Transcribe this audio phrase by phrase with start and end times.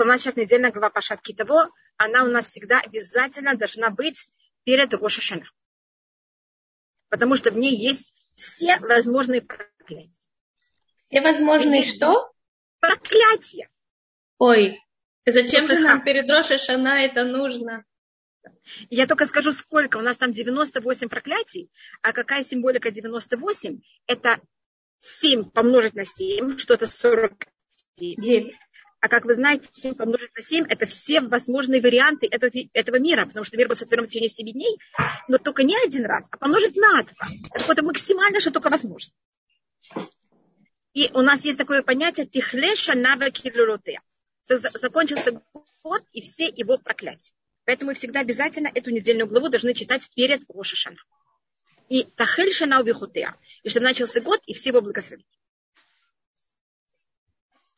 [0.00, 4.28] у нас сейчас недельная глава Пашатки того, она у нас всегда обязательно должна быть
[4.64, 5.48] перед Рошашана.
[7.08, 10.28] Потому что в ней есть все возможные проклятия.
[11.08, 12.32] Все возможные что?
[12.80, 13.68] Проклятия.
[14.38, 14.80] Ой,
[15.26, 17.84] зачем же нам перед Рошашана это нужно?
[18.88, 19.98] Я только скажу, сколько.
[19.98, 21.70] У нас там 98 проклятий.
[22.00, 23.80] А какая символика 98?
[24.06, 24.40] Это
[25.00, 28.54] 7 помножить на 7, что это 49.
[29.02, 33.26] А как вы знаете, 7 помножить на 7– это все возможные варианты этого, этого мира,
[33.26, 34.78] потому что мир был сотворен в течение 7 дней,
[35.26, 37.12] но только не один раз, а помножить на 2.
[37.68, 39.12] Это, максимально, что только возможно.
[40.94, 44.00] И у нас есть такое понятие «тихлеша навекилюроте».
[44.44, 45.42] Закончился
[45.82, 47.32] год и все его проклятия.
[47.64, 50.98] Поэтому мы всегда обязательно эту недельную главу должны читать перед Рошашана.
[51.88, 53.34] И Тахель Шана Убихутея.
[53.64, 55.26] И чтобы начался год, и все его благословения.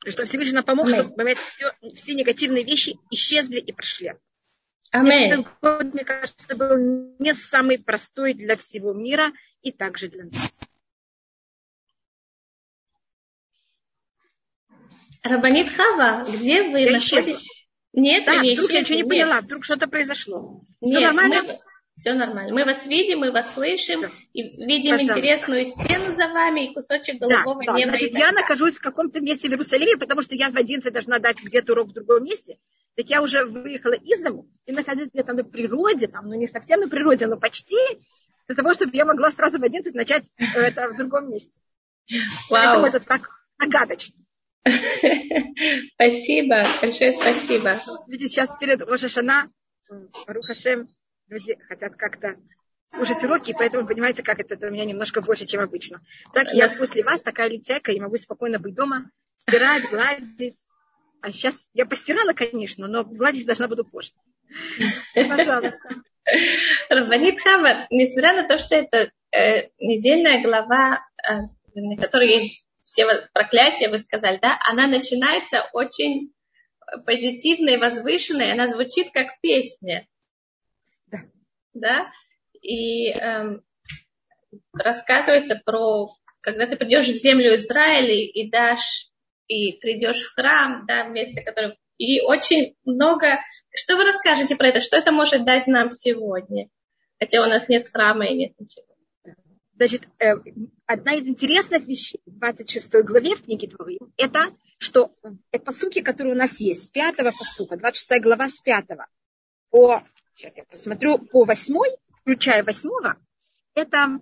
[0.05, 4.15] И чтобы Всевышний нам помог, чтобы понимаете, все, все негативные вещи исчезли и прошли.
[4.91, 5.31] Аминь.
[5.33, 10.25] Этот год, мне кажется, это был не самый простой для всего мира и также для
[10.25, 10.51] нас.
[15.23, 17.37] Рабанит Хава, где вы Я находитесь?
[17.37, 17.41] исчезла.
[17.95, 20.63] Нет, Да, вдруг я ничего не поняла, вдруг что-то произошло.
[20.81, 21.43] Нет, Все нормально?
[21.45, 21.59] мы-
[21.97, 22.53] все нормально.
[22.53, 25.13] Мы вас видим, мы вас слышим, и видим Пожалуйста.
[25.13, 27.73] интересную стену за вами и кусочек Да, голубого да.
[27.75, 27.91] неба.
[27.91, 31.43] Значит, я нахожусь в каком-то месте в Иерусалиме, потому что я в 11 должна дать
[31.43, 32.59] где-то урок в другом месте.
[32.97, 36.81] Так я уже выехала из дому и нахожусь где-то на природе, там, ну не совсем
[36.81, 37.77] на природе, но почти,
[38.47, 41.59] для того, чтобы я могла сразу в 11 начать э, это в другом месте.
[42.51, 42.87] Поэтому Вау.
[42.87, 44.17] это так загадочно.
[45.95, 47.77] Спасибо, большое спасибо.
[48.09, 49.51] Видите, сейчас перед Рошашана,
[50.27, 50.89] Рухашем,
[51.35, 52.37] люди хотят как-то
[52.91, 56.01] слушать уроки, и поэтому понимаете, как это, это у меня немножко больше, чем обычно.
[56.33, 60.57] Так я после вас такая лентяйка, и могу спокойно быть дома, стирать, гладить.
[61.21, 64.13] А сейчас я постирала, конечно, но гладить должна буду позже.
[65.15, 65.89] Пожалуйста.
[66.89, 71.41] Рабанит Хава, несмотря на то, что это э, недельная глава, э,
[71.75, 76.33] на которой есть все проклятия, вы сказали, да, она начинается очень
[77.05, 80.07] позитивной, возвышенной, она звучит как песня.
[81.75, 82.11] Да.
[82.63, 83.63] И эм,
[84.73, 89.11] рассказывается про, когда ты придешь в землю Израиля и дашь,
[89.49, 91.77] и придешь в храм, да, место, которое...
[91.99, 93.41] И очень много...
[93.71, 94.81] Что вы расскажете про это?
[94.81, 96.69] Что это может дать нам сегодня?
[97.19, 98.87] Хотя у нас нет храма и нет ничего.
[99.77, 100.35] Значит, э,
[100.87, 105.13] одна из интересных вещей в 26 главе в книге Дворим, это что
[105.51, 108.87] э, посуки, которые у нас есть, с 5 посука, 26 глава с 5
[109.71, 111.75] по, сейчас я посмотрю, по 8,
[112.21, 112.91] включая 8,
[113.75, 114.21] это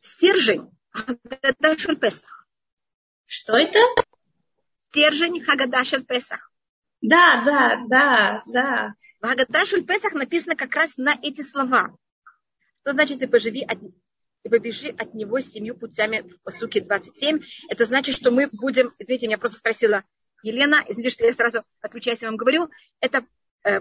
[0.00, 2.46] стержень Хагада Шель Песах.
[3.26, 3.78] Что это?
[4.90, 6.50] Стержень Хагада Шель Песах.
[7.00, 8.94] Да, да, да, да.
[9.20, 11.96] В Хагада Шель Песах написано как раз на эти слова.
[12.82, 13.78] Что значит и поживи от
[14.42, 17.40] и побежи от него семью путями в посуке 27.
[17.68, 20.02] Это значит, что мы будем, извините, меня просто спросила
[20.42, 23.22] Елена, извините, что я сразу отключаюсь и вам говорю, это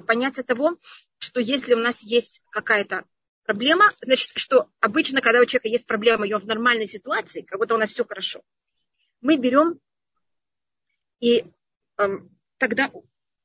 [0.06, 0.78] понятие того,
[1.18, 3.06] что если у нас есть какая-то
[3.44, 7.76] проблема, значит, что обычно, когда у человека есть проблема, он в нормальной ситуации, как будто
[7.76, 8.42] у нас все хорошо,
[9.22, 9.80] мы берем
[11.20, 11.46] и
[11.98, 12.92] эм, тогда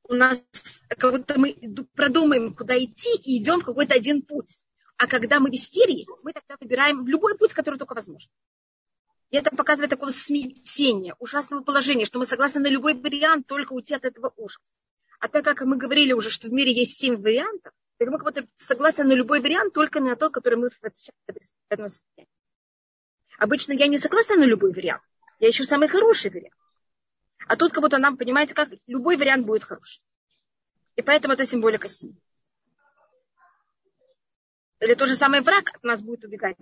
[0.03, 0.45] у нас
[0.89, 1.55] как будто мы
[1.93, 4.63] продумаем, куда идти, и идем в какой-то один путь.
[4.97, 8.31] А когда мы в истерии, мы тогда выбираем любой путь, который только возможно.
[9.31, 13.93] И это показывает такого смятения, ужасного положения, что мы согласны на любой вариант, только уйти
[13.93, 14.73] от этого ужаса.
[15.25, 18.27] А так как мы говорили уже, что в мире есть семь вариантов, так мы как
[18.27, 22.29] будто согласны на любой вариант, только на тот, который мы в этом состоянии.
[23.39, 25.01] Обычно я не согласна на любой вариант.
[25.39, 26.53] Я ищу самый хороший вариант.
[27.47, 30.03] А тут как будто нам, понимаете, как любой вариант будет хороший.
[30.95, 32.21] И поэтому это символика семьи.
[34.79, 36.57] Или то же самое враг от нас будет убегать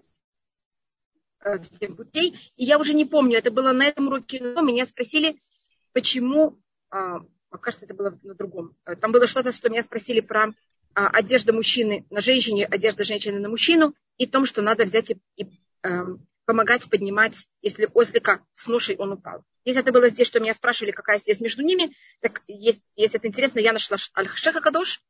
[1.42, 2.54] э, всем путей.
[2.56, 5.44] И я уже не помню, это было на этом уроке, но меня спросили,
[5.92, 6.58] почему,
[6.90, 7.26] а,
[7.62, 8.76] кажется, это было на другом.
[9.02, 10.54] Там было что-то, что меня спросили про
[10.96, 15.18] а, одежду мужчины на женщине, одежда женщины на мужчину, и том, что надо взять и,
[15.36, 19.44] и эм, помогать поднимать, если ослика с ношей он упал.
[19.66, 23.28] Если это было здесь, что меня спрашивали, какая связь между ними, так есть, если это
[23.28, 25.02] интересно, я нашла Аль-Шеха Кадош,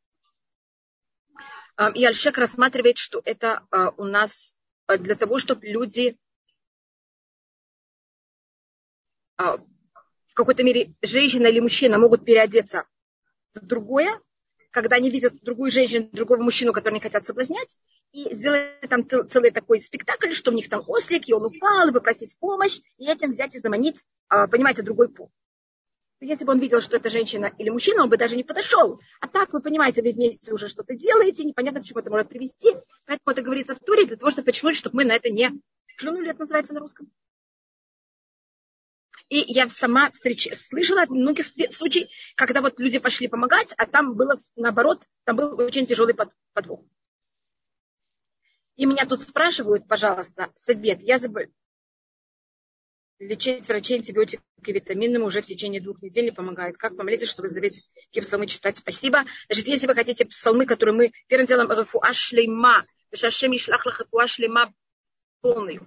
[1.96, 3.64] и Альшек рассматривает, что это
[3.98, 4.56] у нас
[4.88, 6.18] для того, чтобы люди
[10.34, 12.86] в какой-то мере женщина или мужчина могут переодеться
[13.54, 14.20] в другое,
[14.72, 17.78] когда они видят другую женщину, другого мужчину, который не хотят соблазнять,
[18.14, 21.94] и сделать там целый такой спектакль, что у них там ослик, и он упал, и
[21.94, 25.32] попросить помощь, и этим взять и заманить, понимаете, другой пол.
[26.20, 29.00] если бы он видел, что это женщина или мужчина, он бы даже не подошел.
[29.20, 32.74] А так, вы понимаете, вы вместе уже что-то делаете, непонятно, к чему это может привести.
[33.06, 35.52] Поэтому это говорится в туре для того, чтобы подчеркнуть, чтобы мы на это не
[35.98, 37.12] клюнули, это называется на русском.
[39.34, 40.48] И я сама встреч...
[40.56, 41.42] слышала многие
[41.72, 46.14] случаи, когда вот люди пошли помогать, а там было наоборот, там был очень тяжелый
[46.54, 46.82] подвох.
[48.76, 51.02] И меня тут спрашивают, пожалуйста, совет.
[51.02, 51.48] Я забыл
[53.18, 56.78] лечить врачей антибиотиками, витаминами уже в течение двух недель не помогают.
[56.78, 57.82] Как помолиться, чтобы заветь
[58.12, 58.78] псалмы читать?
[58.78, 59.24] Спасибо.
[59.48, 61.68] Значит, если вы хотите псалмы, которые мы первым делом
[62.14, 62.86] шлейма,
[64.28, 64.72] шлейма
[65.42, 65.80] полный.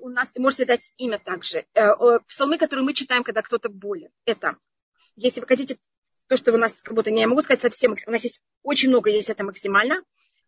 [0.00, 1.66] У нас, можете дать имя также.
[1.74, 4.10] Э, псалмы, которые мы читаем, когда кто-то болен.
[4.24, 4.56] Это,
[5.16, 5.78] если вы хотите,
[6.26, 8.90] то, что у нас, как будто, не я могу сказать совсем, у нас есть очень
[8.90, 10.02] много, есть это максимально.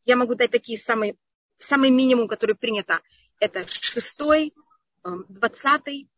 [0.04, 1.16] Я могу дать такие самые,
[1.58, 3.00] самый минимум, который принято.
[3.38, 4.52] Это шестой,
[5.02, 6.10] Эм, двадцатый,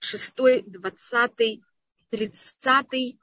[0.00, 1.62] шестой, двадцатый,
[2.10, 3.20] тридцатый,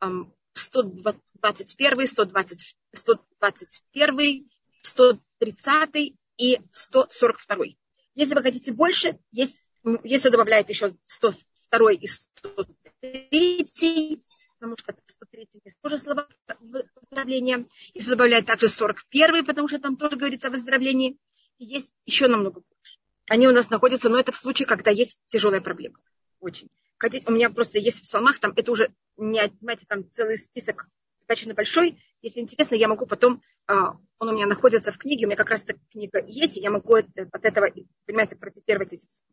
[0.00, 4.50] эм, сто двадцать первый, сто двадцать, сто двадцать первый,
[4.80, 7.78] сто тридцатый и сто сорок второй.
[8.14, 9.58] Если вы хотите больше, есть,
[10.04, 14.20] если добавляет еще 102 и 103,
[14.58, 16.28] потому что 103 есть тоже слова
[16.60, 17.66] выздоровления.
[17.94, 21.18] Если добавляет также 41, потому что там тоже говорится о выздоровлении,
[21.58, 22.98] есть еще намного больше
[23.32, 25.98] они у нас находятся, но это в случае, когда есть тяжелая проблема.
[26.40, 26.68] Очень.
[26.98, 30.86] Хотите, у меня просто есть в псалмах, там это уже не, понимаете, там целый список
[31.22, 32.02] достаточно большой.
[32.20, 35.50] Если интересно, я могу потом, а, он у меня находится в книге, у меня как
[35.50, 37.70] раз эта книга есть, и я могу от, этого,
[38.06, 39.32] понимаете, процитировать эти псалмы.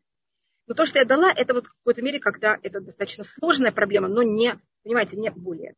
[0.66, 4.08] Но то, что я дала, это вот в какой-то мере, когда это достаточно сложная проблема,
[4.08, 5.74] но не, понимаете, не более.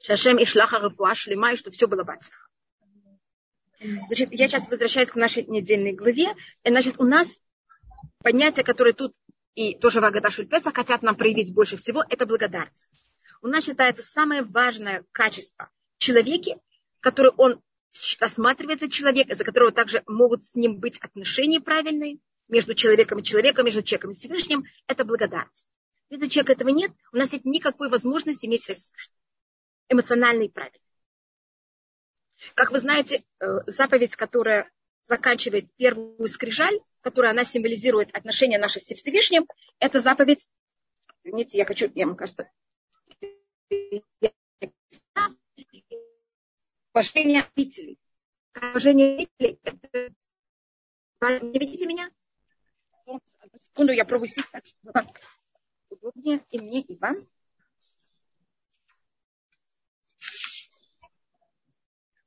[0.00, 2.50] Шашем и шлаха рефуаш лима, и что все было бацах.
[3.80, 6.34] Значит, я сейчас возвращаюсь к нашей недельной главе.
[6.62, 7.28] И, значит, у нас
[8.18, 9.14] понятие, которое тут
[9.54, 13.11] и тоже в Агадашуль Песа хотят нам проявить больше всего, это благодарность.
[13.42, 15.68] У нас считается самое важное качество
[15.98, 16.58] в человеке,
[17.00, 17.60] которое он
[18.20, 23.66] рассматривается человек, из-за которого также могут с ним быть отношения правильные между человеком и человеком,
[23.66, 25.68] между человеком и Всевышним, это благодарность.
[26.08, 28.92] Если у человека этого нет, у нас нет никакой возможности иметь связь с
[29.88, 30.78] эмоциональной и правильной.
[32.54, 34.70] Как вы знаете, э, заповедь, которая
[35.02, 39.48] заканчивает первую скрижаль, которая она символизирует отношения наши с Всевышним,
[39.80, 40.48] это заповедь,
[41.24, 42.48] извините, я хочу, я, мне кажется,
[46.94, 47.98] уважение родителей.
[48.54, 49.58] Уважение родителей.
[51.20, 52.10] Не видите меня?
[53.58, 55.06] Секунду, я пробую сесть так, чтобы
[55.90, 57.26] удобнее и мне, и вам.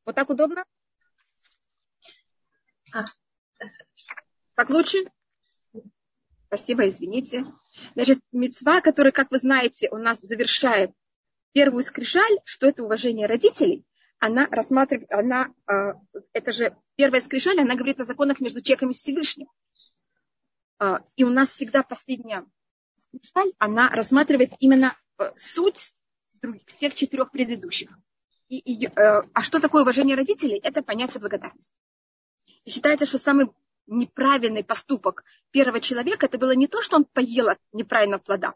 [0.06, 0.64] Вот так удобно?
[2.94, 3.06] А,
[4.54, 4.98] так лучше?
[6.48, 7.44] Спасибо, извините.
[7.96, 10.92] Значит, мецва, которая, как вы знаете, у нас завершает
[11.56, 13.86] первую скрижаль, что это уважение родителей,
[14.20, 15.94] она рассматривает, она, э,
[16.34, 19.48] это же первая скрижаль, она говорит о законах между человеком и Всевышним.
[20.82, 22.46] Э, и у нас всегда последняя
[22.96, 25.94] скрижаль, она рассматривает именно э, суть
[26.66, 27.98] всех четырех предыдущих.
[28.50, 28.92] И, и, э,
[29.34, 30.60] а что такое уважение родителей?
[30.62, 31.74] Это понятие благодарности.
[32.66, 33.48] И считается, что самый
[33.88, 38.56] неправильный поступок первого человека, это было не то, что он поел от неправильного плода.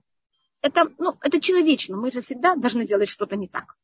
[0.62, 1.96] Это, ну, это человечно.
[1.96, 3.76] Мы же всегда должны делать что-то не так.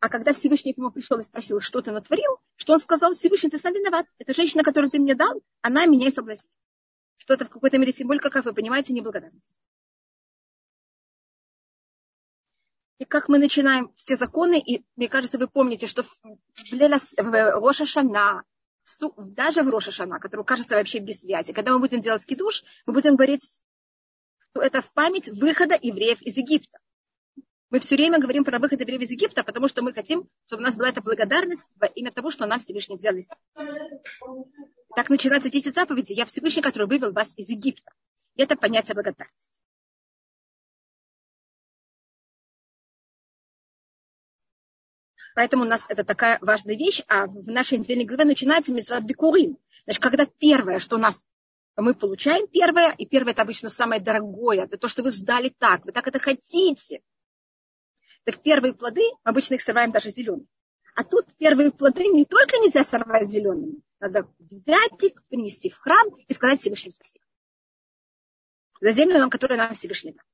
[0.00, 3.50] А когда Всевышний к нему пришел и спросил, что ты натворил, что он сказал, Всевышний,
[3.50, 4.06] ты сам виноват.
[4.18, 6.50] Эта женщина, которую ты мне дал, она меня и соблазнила.
[7.18, 9.48] Что это в какой-то мере символика, как вы понимаете, неблагодарность.
[13.02, 18.44] и как мы начинаем все законы, и мне кажется, вы помните, что в, в Рошашана,
[19.18, 23.16] даже в Рошашана, который кажется вообще без связи, когда мы будем делать кидуш, мы будем
[23.16, 23.64] говорить,
[24.60, 26.78] это в память выхода евреев из Египта.
[27.70, 30.66] Мы все время говорим про выход евреев из Египта, потому что мы хотим, чтобы у
[30.66, 33.26] нас была эта благодарность во имя того, что нам Всевышний взял из
[34.94, 36.14] Так начинается 10 заповедей.
[36.14, 37.90] Я Всевышний, который вывел вас из Египта.
[38.36, 39.62] Это понятие благодарности.
[45.34, 47.02] Поэтому у нас это такая важная вещь.
[47.08, 49.56] А в нашей недельной главе начинается митцват бикурим.
[49.84, 51.24] Значит, когда первое, что у нас
[51.76, 55.84] мы получаем первое, и первое это обычно самое дорогое, это то, что вы ждали так,
[55.84, 57.00] вы так это хотите.
[58.24, 60.46] Так первые плоды, обычно их срываем даже зелеными.
[60.94, 66.06] А тут первые плоды не только нельзя сорвать зелеными, надо взять их, принести в храм
[66.14, 67.24] и сказать Всевышнему спасибо.
[68.80, 70.24] За землю, нам, которую нам Всевышний дал.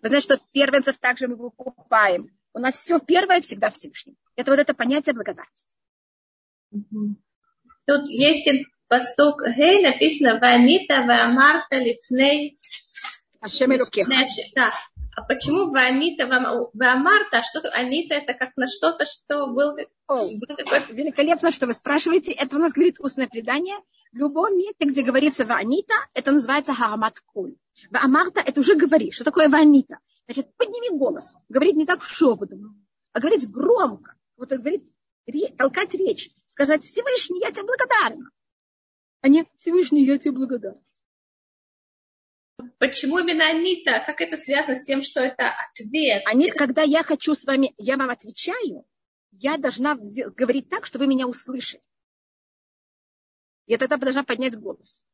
[0.00, 2.34] Вы знаете, что первенцев также мы выкупаем.
[2.54, 4.16] У нас все первое всегда Всевышний.
[4.36, 5.76] Это вот это понятие благодарности.
[7.86, 8.48] Тут есть
[8.88, 12.58] посук Гей, написано Ванита Ваамарта Лифней.
[13.40, 13.70] Ашем
[14.54, 14.72] Да.
[15.16, 17.38] А почему Ванита Ваамарта?
[17.38, 20.94] А что Анита это как на что-то, что был, был такой...
[20.94, 22.32] Великолепно, что вы спрашиваете.
[22.32, 23.76] Это у нас говорит устное предание.
[24.12, 27.54] В любом месте, где говорится Ванита, это называется Харамат Куль.
[27.90, 29.10] Ваамарта это уже говори.
[29.10, 29.98] Что такое Ванита?
[30.26, 31.36] Значит, подними голос.
[31.48, 34.14] Говорить не так шепотом, а говорить громко.
[34.36, 34.84] Вот говорить,
[35.56, 36.30] толкать речь.
[36.50, 38.28] Сказать, Всевышний, я тебе благодарна.
[39.20, 40.82] А не Всевышний, я тебе благодарна.
[42.78, 44.02] Почему именно они-то?
[44.04, 46.22] Как это связано с тем, что это ответ?
[46.26, 46.58] Они, это...
[46.58, 48.84] когда я хочу с вами, я вам отвечаю,
[49.30, 51.82] я должна говорить так, что вы меня услышали.
[53.66, 55.04] Я тогда должна поднять голос.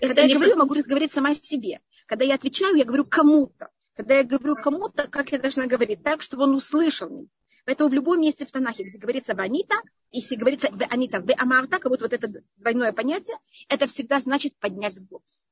[0.00, 1.82] И когда я говорю, могу говорить сама себе.
[2.06, 3.70] Когда я отвечаю, я говорю кому-то.
[3.96, 6.02] Когда я говорю кому-то, как я должна говорить?
[6.02, 7.28] Так, чтобы он услышал меня.
[7.64, 9.76] Поэтому в любом месте в Танахе, где говорится «ванита»,
[10.10, 13.36] если говорится «анита», «амарта», как будто вот это двойное понятие,
[13.68, 15.48] это всегда значит поднять голос.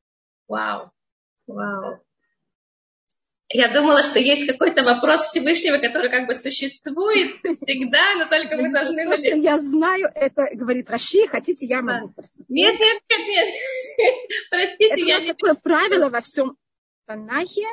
[0.47, 0.91] Вау.
[1.47, 2.01] Вау.
[3.55, 8.73] Я думала, что есть какой-то вопрос Всевышнего, который как бы существует всегда, но только мы
[8.73, 9.05] должны...
[9.05, 12.15] То, что я знаю, это говорит Раши, хотите, я могу.
[12.49, 13.49] Нет, нет, нет, нет.
[14.51, 15.27] Простите, это я не...
[15.27, 16.57] такое правило во всем
[17.07, 17.67] Танахе.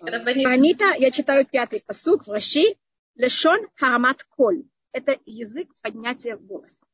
[0.00, 2.76] Анита, я читаю пятый посук в Раши.
[3.14, 4.64] Лешон Харамат Коль.
[4.92, 6.84] Это язык поднятия голоса.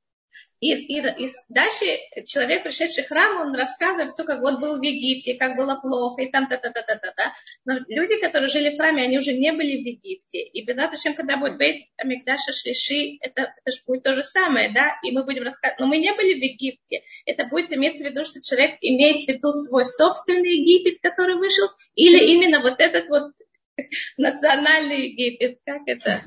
[0.64, 1.84] И, и, и дальше
[2.24, 6.22] человек, пришедший в храм, он рассказывает все, как вот был в Египте, как было плохо,
[6.22, 7.34] и там та-та-та-та-та-та.
[7.66, 10.38] Но люди, которые жили в храме, они уже не были в Египте.
[10.40, 14.72] И без Аташем, когда будет Бейт Амигдаша Шлиши, это, это же будет то же самое,
[14.72, 14.98] да?
[15.02, 15.80] И мы будем рассказывать.
[15.80, 17.02] Но мы не были в Египте.
[17.26, 21.68] Это будет иметься в виду, что человек имеет в виду свой собственный Египет, который вышел,
[21.94, 23.32] или именно вот этот вот
[24.16, 25.60] национальный Египет.
[25.64, 26.24] Как это?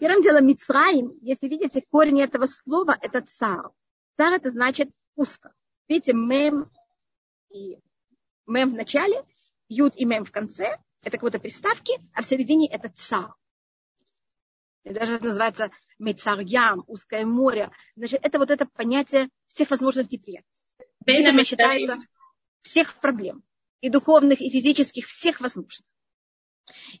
[0.00, 3.70] Первым делом Мицраим, если видите, корень этого слова это цар.
[4.16, 5.52] Цар это значит узко.
[5.88, 6.70] Видите, мем
[7.50, 7.78] и
[8.46, 9.24] мем в начале,
[9.68, 13.34] ют и мем в конце, это как будто приставки, а в середине это цар.
[14.84, 17.70] И даже это называется Мецар Ям, узкое море.
[17.96, 20.76] Значит, это вот это понятие всех возможных неприятностей.
[21.06, 21.98] Это считается
[22.62, 23.42] всех проблем.
[23.80, 25.86] И духовных, и физических, всех возможных.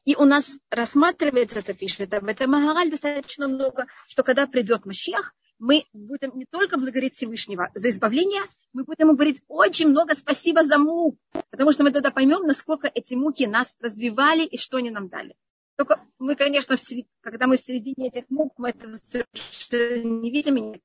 [0.04, 5.34] И у нас рассматривается это, пишет об этом Магараль достаточно много, что когда придет Машиах,
[5.58, 8.42] мы будем не только благодарить Всевышнего за избавление,
[8.72, 11.16] мы будем говорить очень много спасибо за мук,
[11.50, 15.34] потому что мы тогда поймем, насколько эти муки нас развивали и что они нам дали.
[15.76, 16.76] Только мы, конечно,
[17.20, 20.80] когда мы в середине этих мук, мы этого совершенно не видим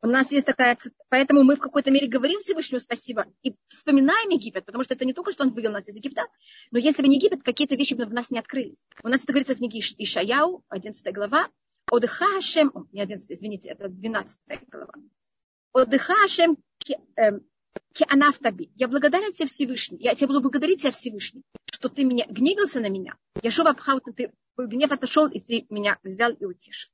[0.00, 0.78] У нас есть такая...
[1.08, 5.12] Поэтому мы в какой-то мере говорим Всевышнему спасибо и вспоминаем Египет, потому что это не
[5.12, 6.26] только, что он вывел нас из Египта,
[6.70, 8.86] но если бы не Египет, какие-то вещи бы в нас не открылись.
[9.02, 11.48] У нас это говорится в книге Ишаяу, 11 глава.
[11.90, 14.40] Одыха Хашем, не 11, извините, это 12
[14.70, 14.92] глава.
[15.72, 16.58] Одыха Хашем
[17.16, 17.40] эм,
[17.94, 18.70] Кеанафтаби.
[18.76, 19.98] Я благодарен тебе Всевышний.
[20.00, 23.16] Я тебе буду благодарить тебя Всевышний, что ты меня гневился на меня.
[23.42, 23.64] Я шел
[24.14, 26.90] ты гнев отошел, и ты меня взял и утешил.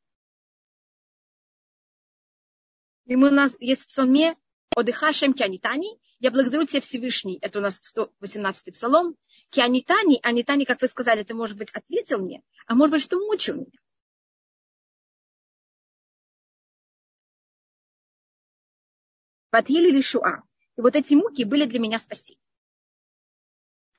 [3.07, 4.37] И мы у нас есть в псалме
[4.75, 5.99] Одыха Кианитани.
[6.21, 7.39] Я благодарю тебя Всевышний.
[7.43, 9.17] Это у нас 118-й псалом.
[9.51, 13.57] Кианитани, Анитани, как вы сказали, ты, может быть, ответил мне, а может быть, что мучил
[13.57, 13.79] меня.
[19.51, 20.43] Патхили Лишуа.
[20.77, 22.41] И вот эти муки были для меня спасением.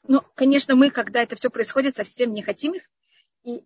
[0.08, 2.90] Но, конечно, мы, когда это все происходит, совсем не хотим их.
[3.44, 3.64] И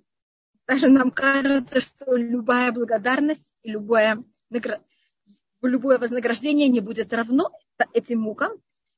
[0.67, 4.23] даже нам кажется, что любая благодарность и любое
[5.67, 7.51] любое вознаграждение не будет равно
[7.93, 8.53] этим мукам.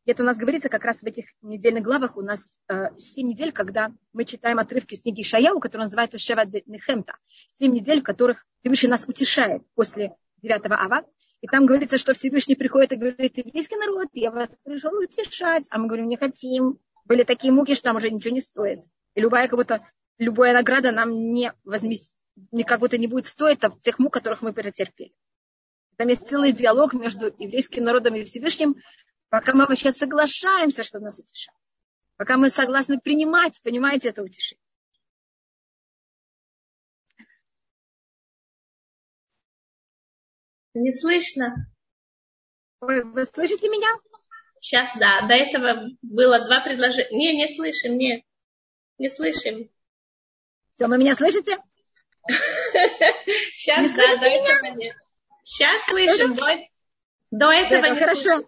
[0.05, 2.17] И это у нас говорится как раз в этих недельных главах.
[2.17, 6.45] У нас э, 7 недель, когда мы читаем отрывки с книги Шаяу, которая называется Шева
[6.65, 7.17] Нехемта.
[7.57, 11.05] Семь недель, в которых Всевышний нас утешает после 9 ава.
[11.41, 15.65] И там говорится, что Всевышний приходит и говорит, еврейский народ, я вас пришел утешать.
[15.69, 16.79] А мы говорим, не хотим.
[17.05, 18.83] Были такие муки, что там уже ничего не стоит.
[19.15, 19.87] И любая как будто,
[20.17, 22.13] любая награда нам не возместит,
[22.65, 25.13] как будто не будет стоить тех мук, которых мы претерпели.
[26.01, 28.75] Там есть целый диалог между еврейским народом и Всевышним,
[29.29, 31.55] пока мы вообще соглашаемся, что нас утешает.
[32.17, 34.63] Пока мы согласны принимать, понимаете, это утешение.
[40.73, 41.71] Не слышно.
[42.79, 43.95] Вы, вы слышите меня?
[44.59, 45.27] Сейчас, да.
[45.27, 47.15] До этого было два предложения.
[47.15, 48.23] Не, не слышим, нет.
[48.97, 49.69] Не слышим.
[50.77, 51.59] Все, вы меня слышите?
[53.53, 54.95] Сейчас, да, до этого нет.
[55.43, 56.35] Сейчас слышим.
[56.35, 56.45] До,
[57.31, 58.21] до этого да, не Хорошо.
[58.21, 58.47] Слышим.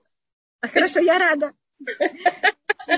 [0.61, 1.53] Хорошо, я рада.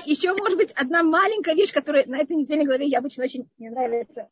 [0.05, 3.69] Еще, может быть, одна маленькая вещь, которая на этой недельной главе я обычно очень не
[3.69, 4.29] нравится.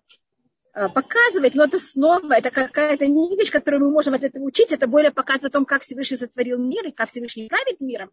[0.74, 4.72] э, показывает, но это снова, это какая-то не вещь, которую мы можем от этого учить,
[4.72, 8.12] это более показывает о том, как Всевышний сотворил мир и как Всевышний правит миром.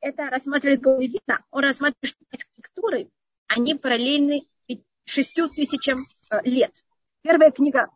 [0.00, 3.10] Это рассматривает Гаулевина, он рассматривает, что архитектуры,
[3.48, 4.46] они параллельны
[5.04, 5.98] шестью тысячам
[6.30, 6.72] э, лет.
[7.22, 7.88] Первая книга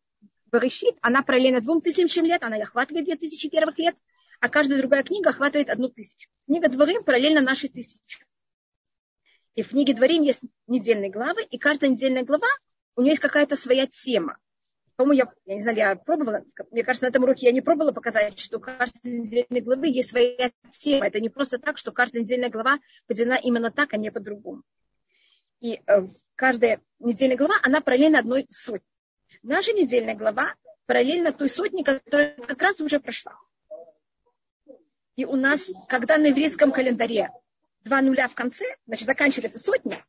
[0.54, 3.96] Берешит, она параллельна двум тысячам лет, она охватывает две тысячи первых лет,
[4.40, 6.28] а каждая другая книга охватывает одну тысячу.
[6.46, 8.24] Книга Дворим параллельно нашей тысяче.
[9.56, 12.46] И в книге Дворим есть недельные главы, и каждая недельная глава,
[12.94, 14.38] у нее есть какая-то своя тема.
[14.96, 17.90] По-моему, я, я не знаю, я пробовала, мне кажется, на этом уроке я не пробовала
[17.90, 21.06] показать, что у каждой недельной главы есть своя тема.
[21.06, 24.62] Это не просто так, что каждая недельная глава поделена именно так, а не по-другому.
[25.58, 26.06] И э,
[26.36, 28.86] каждая недельная глава, она параллельно одной сотне.
[29.44, 30.54] Наша недельная глава
[30.86, 33.38] параллельно той сотне, которая как раз уже прошла.
[35.16, 37.30] И у нас, когда на еврейском календаре
[37.82, 40.02] два нуля в конце, значит, заканчивается сотня,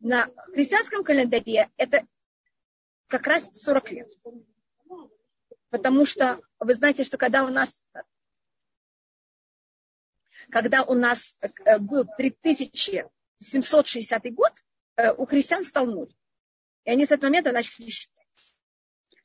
[0.00, 2.06] на христианском календаре это
[3.08, 4.10] как раз 40 лет.
[5.68, 7.82] Потому что вы знаете, что когда у нас
[10.48, 14.52] когда у нас э, был 3760 год,
[14.96, 16.14] э, у христиан стал нуль.
[16.84, 18.17] И они с этого момента начали считать.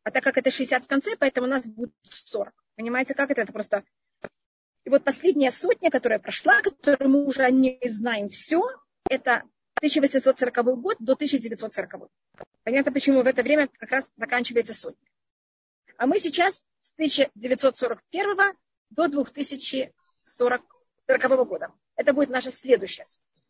[0.04, 2.54] А так как это 60 в конце, поэтому у нас будет 40.
[2.76, 3.42] Понимаете, как это?
[3.42, 3.84] Это просто...
[4.84, 8.62] И вот последняя сотня, которая прошла, которую мы уже не знаем все,
[9.10, 9.44] это
[9.78, 12.10] 1840 год до 1940.
[12.64, 15.08] Понятно, почему в это время как раз заканчивается сотня.
[15.98, 18.58] А мы сейчас с 1941
[18.90, 20.62] до 2040
[21.48, 21.72] года.
[21.96, 23.42] Это будет наша следующая сотня.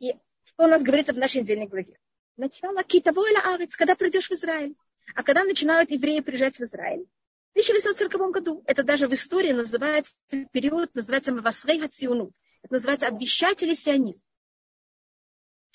[0.00, 1.98] И что у нас говорится в нашей недельной главе?
[2.36, 4.74] Начало Китавойла Арец, когда придешь в Израиль.
[5.14, 7.06] А когда начинают евреи приезжать в Израиль?
[7.48, 8.64] В 1940 году.
[8.66, 10.14] Это даже в истории называется
[10.52, 12.32] период, называется Мавасрей Хациуну.
[12.62, 14.28] Это называется обещатели сионизма.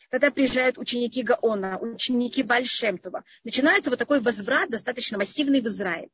[0.09, 6.09] Когда приезжают ученики Гаона, ученики Бальшемтова, начинается вот такой возврат достаточно массивный в Израиль.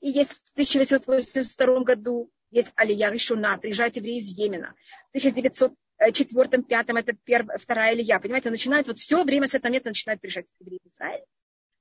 [0.00, 4.74] И есть в 1882 году есть Алия Ришуна, приезжают евреи из Йемена.
[5.12, 8.18] В 1900 Э, четвертом, пятом, это первая, вторая Илья.
[8.18, 11.24] Понимаете, начинает вот все время с этого момента начинает приезжать евреи в Израиль.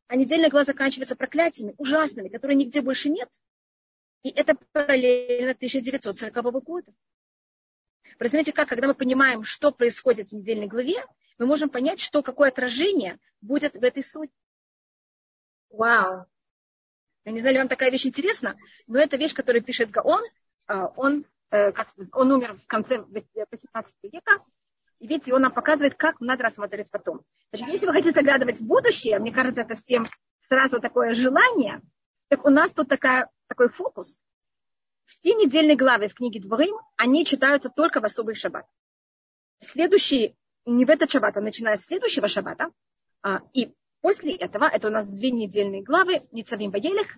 [0.07, 3.29] А недельная глава заканчивается проклятиями, ужасными, которые нигде больше нет.
[4.23, 6.91] И это параллельно 1940 года.
[8.17, 11.03] Представляете, как, когда мы понимаем, что происходит в недельной главе,
[11.39, 14.33] мы можем понять, что, какое отражение будет в этой сути.
[15.69, 16.25] Вау!
[17.23, 18.57] Я не знаю, ли вам такая вещь интересна,
[18.87, 20.21] но это вещь, которую пишет Гаон.
[20.67, 24.43] А, он Э, как, он умер в конце 18 века,
[24.99, 27.21] и видите, он нам показывает, как надо рассматривать потом.
[27.51, 30.05] Значит, если вы хотите загадывать в будущее, мне кажется, это всем
[30.47, 31.81] сразу такое желание,
[32.29, 34.19] так у нас тут такая, такой фокус.
[35.05, 38.65] Все недельные главы в книге Дворим, они читаются только в особый шаббат.
[39.59, 42.71] Следующий, не в этот шаббат, а начиная с следующего шаббата,
[43.21, 47.17] а, и после этого, это у нас две недельные главы, Ницавим Ваелех,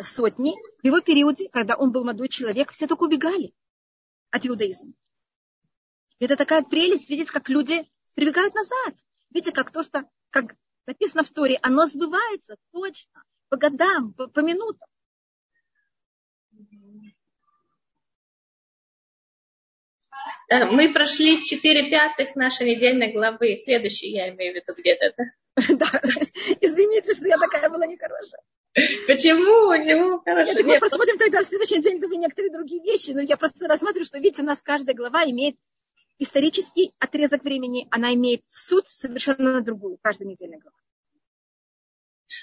[0.00, 3.54] сотни, в его периоде, когда он был молодой человек, все только убегали.
[4.30, 4.92] от иудаизма.
[6.18, 8.94] Это такая прелесть видеть, как люди прибегают назад.
[9.30, 10.56] Видите, как то, что как
[10.87, 14.88] написано в Торе, оно сбывается точно, по годам, по, по минутам.
[20.48, 23.58] Э, мы прошли 4 пятых нашей недельной главы.
[23.62, 25.24] Следующий я имею в виду где-то, да?
[25.76, 26.00] Да,
[26.60, 28.42] извините, что я такая была нехорошая.
[29.06, 29.70] Почему?
[29.70, 30.52] Почему хорошо?
[30.64, 34.06] Мы просто будем тогда в следующий день говорить некоторые другие вещи, но я просто рассматриваю,
[34.06, 35.56] что, видите, у нас каждая глава имеет
[36.18, 40.76] исторический отрезок времени, она имеет суть совершенно другую, каждая недельная глава.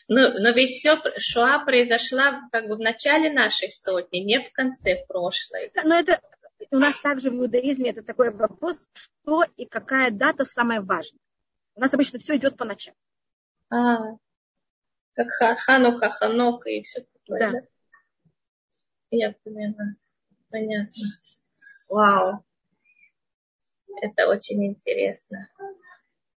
[0.07, 5.03] Но, но ведь все, Шоа произошла как бы в начале нашей сотни, не в конце
[5.07, 5.71] прошлой.
[5.83, 6.21] но это
[6.69, 11.19] у нас также в иудаизме это такой вопрос, что и какая дата самая важная.
[11.75, 12.93] У нас обычно все идет по ночам.
[13.69, 14.15] А,
[15.13, 17.39] как Ханука, Ханоха и все такое.
[17.39, 17.52] Да.
[17.52, 17.60] да?
[19.12, 19.95] Я поняла.
[20.50, 21.04] Понятно.
[21.89, 22.45] Вау.
[24.02, 25.50] Это очень интересно.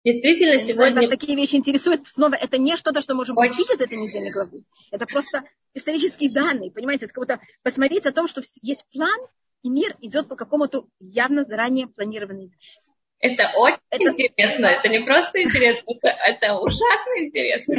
[0.05, 0.93] Действительно, сегодня...
[0.93, 2.09] Знаю, такие вещи интересуют.
[2.09, 3.63] Снова, это не что-то, что можем очень...
[3.63, 4.65] из этой недельной главы.
[4.91, 7.05] Это просто исторические данные, понимаете?
[7.05, 9.21] Это как будто посмотреть о том, что есть план,
[9.63, 12.81] и мир идет по какому-то явно заранее планированной вещи.
[13.23, 14.11] Это очень это...
[14.11, 14.67] интересно.
[14.67, 17.77] Это не просто интересно, это, это ужасно интересно.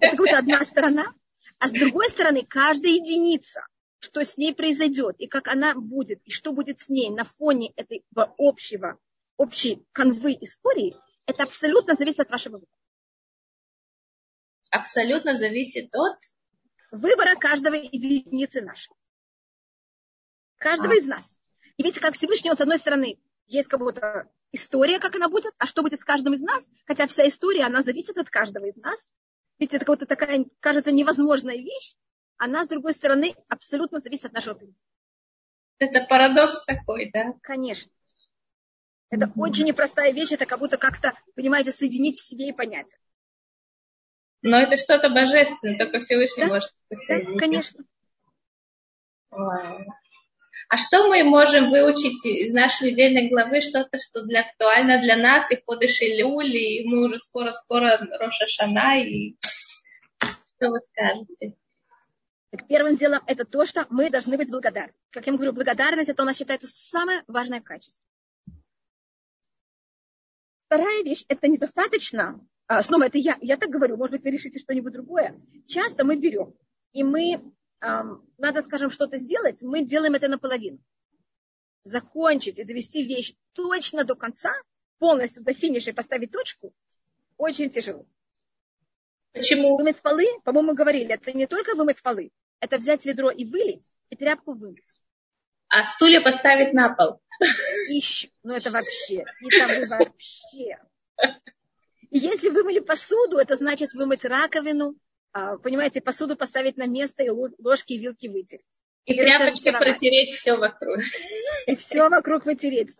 [0.00, 1.14] Это как одна сторона.
[1.58, 3.66] А с другой стороны, каждая единица,
[3.98, 7.72] что с ней произойдет, и как она будет, и что будет с ней на фоне
[7.74, 8.04] этой
[8.38, 8.98] общего,
[9.36, 12.78] общей канвы истории, это абсолютно зависит от вашего выбора.
[14.70, 16.18] Абсолютно зависит от
[16.92, 18.94] выбора каждого единицы нашей.
[20.58, 20.96] Каждого а.
[20.96, 21.36] из нас.
[21.78, 25.52] И видите, как Всевышний, он, с одной стороны, есть как будто история, как она будет,
[25.58, 28.76] а что будет с каждым из нас, хотя вся история, она зависит от каждого из
[28.76, 29.10] нас.
[29.58, 31.94] Ведь это как будто такая, кажется, невозможная вещь,
[32.36, 34.78] она, с другой стороны, абсолютно зависит от нашего поведения.
[35.78, 37.34] Это парадокс такой, да?
[37.42, 37.92] Конечно.
[39.10, 39.32] Это mm-hmm.
[39.36, 42.96] очень непростая вещь, это как будто как-то, понимаете, соединить в себе и понять.
[44.42, 46.54] Но это что-то божественное, только Всевышний да?
[46.54, 47.34] может соединить.
[47.34, 47.84] Да, конечно.
[49.30, 49.84] Wow.
[50.68, 55.50] А что мы можем выучить из нашей недельной главы, что-то, что для, актуально для нас,
[55.50, 59.36] и подыши люли, и мы уже скоро-скоро Роша Шана, и
[60.20, 61.54] что вы скажете?
[62.50, 64.92] Так первым делом это то, что мы должны быть благодарны.
[65.10, 68.04] Как я говорю, благодарность это у нас считается самое важное качество.
[70.66, 72.40] Вторая вещь, это недостаточно.
[72.66, 75.40] А, снова, это я, я так говорю, может быть, вы решите что-нибудь другое.
[75.66, 76.54] Часто мы берем,
[76.92, 77.42] и мы
[78.38, 80.78] надо, скажем, что-то сделать, мы делаем это наполовину.
[81.84, 84.52] Закончить и довести вещь точно до конца,
[84.98, 86.74] полностью до финиша и поставить точку,
[87.36, 88.06] очень тяжело.
[89.32, 89.76] Почему?
[89.76, 94.16] Вымыть полы, по-моему, говорили, это не только вымыть полы, это взять ведро и вылить, и
[94.16, 95.00] тряпку вымыть.
[95.68, 97.20] А стулья поставить на пол.
[97.88, 100.78] Еще, ну это вообще, это вообще.
[102.10, 104.94] И если вымыли посуду, это значит вымыть раковину,
[105.62, 108.64] понимаете, посуду поставить на место и ложки и вилки вытереть.
[109.04, 110.98] И, и тряпочкой протереть все вокруг.
[111.66, 112.96] И все вокруг вытереть.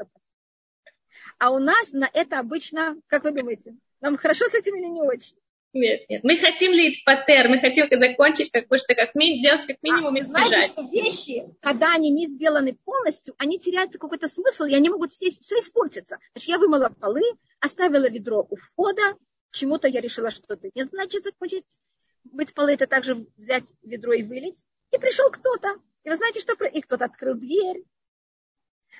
[1.39, 5.03] А у нас на это обычно, как вы думаете, нам хорошо с этим или не
[5.03, 5.37] очень?
[5.73, 6.23] Нет, нет.
[6.23, 10.21] Мы хотим лить патер, мы хотим закончить как что как ми, сделать как минимум а,
[10.21, 10.49] избежать.
[10.49, 15.13] Знаете, что вещи, когда они не сделаны полностью, они теряют какой-то смысл, и они могут
[15.13, 16.19] все, все испортиться.
[16.33, 17.23] Значит, я вымыла полы,
[17.59, 19.17] оставила ведро у входа,
[19.51, 21.65] чему-то я решила, что это нет, значит, закончить
[22.25, 24.65] быть полы, это также взять ведро и вылить.
[24.91, 25.77] И пришел кто-то.
[26.05, 26.53] И вы знаете, что...
[26.65, 27.85] И кто-то открыл дверь.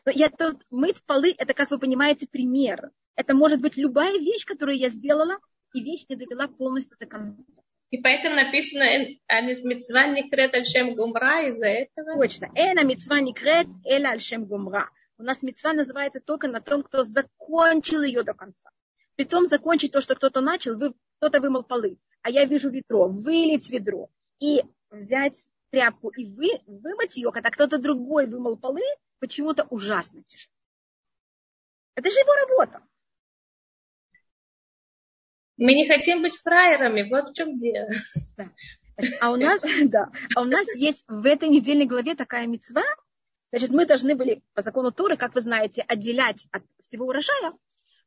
[0.05, 2.91] Но я тут мыть полы, это, как вы понимаете, пример.
[3.17, 5.39] Это может быть любая вещь, которую я сделала,
[5.73, 7.43] и вещь не довела полностью до конца.
[7.91, 8.85] И поэтому написано
[9.31, 12.21] мецва никрет альшем гумра из-за этого?
[12.21, 12.51] Точно.
[12.55, 14.91] Эна мецва никрет эла альшем гумра.
[15.17, 18.71] У нас мецва называется только на том, кто закончил ее до конца.
[19.15, 23.71] Притом закончить то, что кто-то начал, вы, кто-то вымыл полы а я вижу ведро, вылить
[23.71, 24.09] ведро
[24.41, 28.81] и взять тряпку и вы, вымыть ее, когда кто-то другой вымыл полы,
[29.21, 30.51] почему-то ужасно тяжело.
[31.97, 32.83] Это же его работа.
[35.59, 37.91] Мы не хотим быть фраерами, вот в чем дело.
[38.39, 38.51] Да.
[39.21, 42.85] А у нас, да, а у нас есть в этой недельной главе такая мецва.
[43.51, 47.53] Значит, мы должны были по закону Торы, как вы знаете, отделять от всего урожая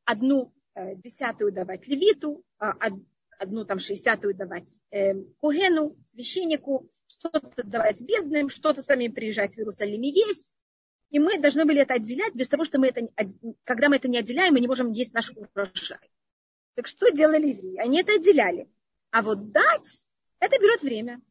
[0.06, 2.75] одну э, десятую давать левиту, а,
[3.38, 10.02] одну там шестьдесятую давать э, Кугену, священнику, что-то давать бедным, что-то самим приезжать в Иерусалим
[10.02, 10.52] и есть.
[11.10, 13.08] И мы должны были это отделять, без того, что мы это,
[13.63, 16.12] когда мы это не отделяем, мы не можем есть наш урожай.
[16.76, 17.78] Так что делали евреи?
[17.78, 18.69] Они это отделяли.
[19.12, 20.06] А вот дать,
[20.39, 21.21] это берет время.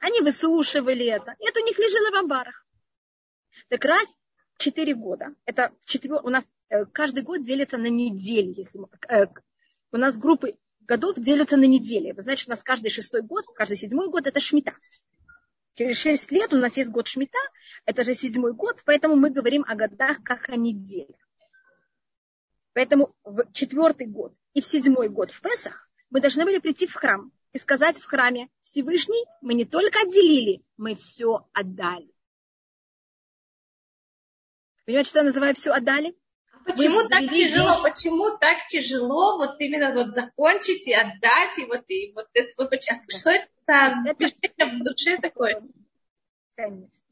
[0.00, 1.36] Они высушивали это.
[1.38, 2.66] Это у них лежало в амбарах.
[3.68, 4.06] Так раз
[4.58, 5.34] четыре года.
[5.44, 6.20] Это четвер...
[6.24, 8.54] у нас э, каждый год делится на недели.
[8.56, 8.80] Если...
[9.08, 9.26] Э,
[9.92, 10.58] у нас группы
[10.90, 12.10] годов делятся на недели.
[12.10, 14.74] Вы знаете, у нас каждый шестой год, каждый седьмой год это шмита.
[15.74, 17.38] Через шесть лет у нас есть год шмита,
[17.84, 21.20] это же седьмой год, поэтому мы говорим о годах как о неделях.
[22.72, 26.94] Поэтому в четвертый год и в седьмой год в Песах мы должны были прийти в
[26.94, 32.12] храм и сказать в храме, Всевышний, мы не только отделили, мы все отдали.
[34.86, 36.16] Понимаете, что я называю все отдали?
[36.72, 37.82] Почему так тяжело?
[37.82, 42.72] Почему так тяжело вот именно вот закончить и отдать и вот и вот это вот
[43.08, 45.62] что это за в душе такое?
[46.56, 47.06] Конечно.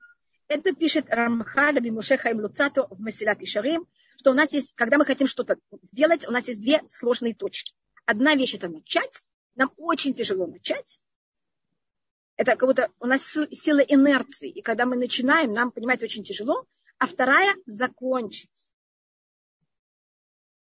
[0.49, 3.87] Это пишет Рамхаль Бимуше Хайм Луцато в Масилат Ишарим,
[4.19, 7.75] что у нас есть, когда мы хотим что-то сделать, у нас есть две сложные точки.
[8.07, 11.01] Одна вещь это начать, нам очень тяжело начать.
[12.37, 16.65] Это как будто у нас сила инерции, и когда мы начинаем, нам, понимаете, очень тяжело.
[16.99, 18.68] А вторая– закончить.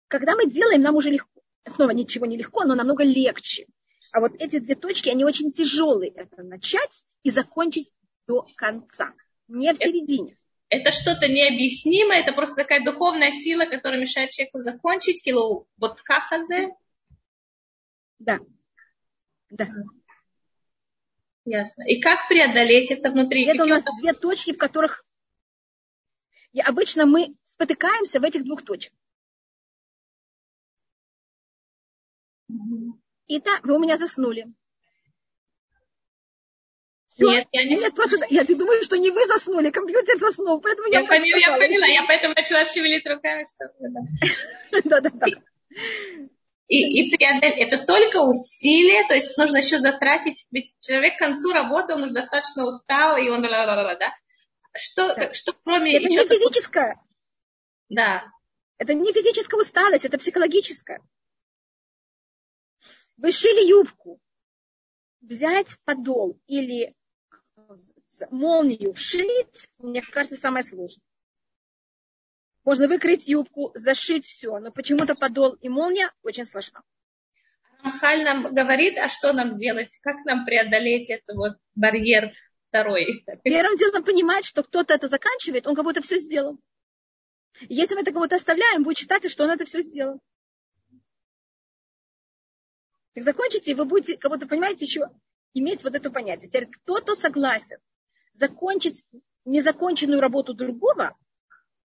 [0.08, 1.42] Когда мы делаем, нам уже легко.
[1.68, 3.66] Снова ничего не легко, но намного легче.
[4.12, 6.12] А вот эти две точки, они очень тяжелые.
[6.12, 7.92] Это начать и закончить
[8.28, 9.14] до конца.
[9.48, 10.38] Не в середине.
[10.70, 15.24] Это, это что-то необъяснимое, это просто такая духовная сила, которая мешает человеку закончить.
[15.24, 16.76] Кило вот кахазе.
[18.20, 18.40] Да.
[19.50, 19.68] Да.
[21.46, 21.84] Ясно.
[21.84, 23.46] И как преодолеть это внутри?
[23.46, 25.06] Это у нас две точки, в которых
[26.56, 28.98] и обычно мы спотыкаемся в этих двух точках.
[33.28, 34.48] Итак, вы у меня заснули.
[37.08, 37.30] Все?
[37.30, 41.00] Нет, я не Нет, просто я думаешь, что не вы заснули, компьютер заснул, поэтому я,
[41.00, 43.72] я поняла, я поняла, я поэтому начала шевелить руками, что
[44.84, 45.28] да, да, да.
[46.68, 51.54] И, и преодолеть, это только усилие, то есть нужно еще затратить, ведь человек к концу
[51.54, 53.96] работы, он уже достаточно устал, и он, да,
[54.76, 55.34] что, да.
[55.34, 55.96] что кроме...
[55.96, 57.00] Это не физическое.
[57.88, 58.26] Да.
[58.78, 61.00] Это не физическая усталость, это психологическая.
[63.18, 64.20] Вы шили юбку,
[65.22, 66.94] взять подол или
[68.32, 71.04] молнию вшить, мне кажется, самое сложное.
[72.64, 76.84] Можно выкрыть юбку, зашить все, но почему-то подол и молния очень сложно.
[77.84, 82.34] Махаль нам говорит, а что нам делать, как нам преодолеть этот вот барьер
[82.70, 83.24] второй.
[83.44, 86.58] Первым делом понимать, что кто-то это заканчивает, он как будто все сделал.
[87.62, 90.20] Если мы это кого-то оставляем, будет считать, что он это все сделал.
[93.16, 95.10] Так закончите, и вы будете, как будто, понимаете, еще
[95.54, 96.50] иметь вот это понятие.
[96.50, 97.78] Теперь кто-то согласен
[98.34, 99.06] закончить
[99.46, 101.18] незаконченную работу другого,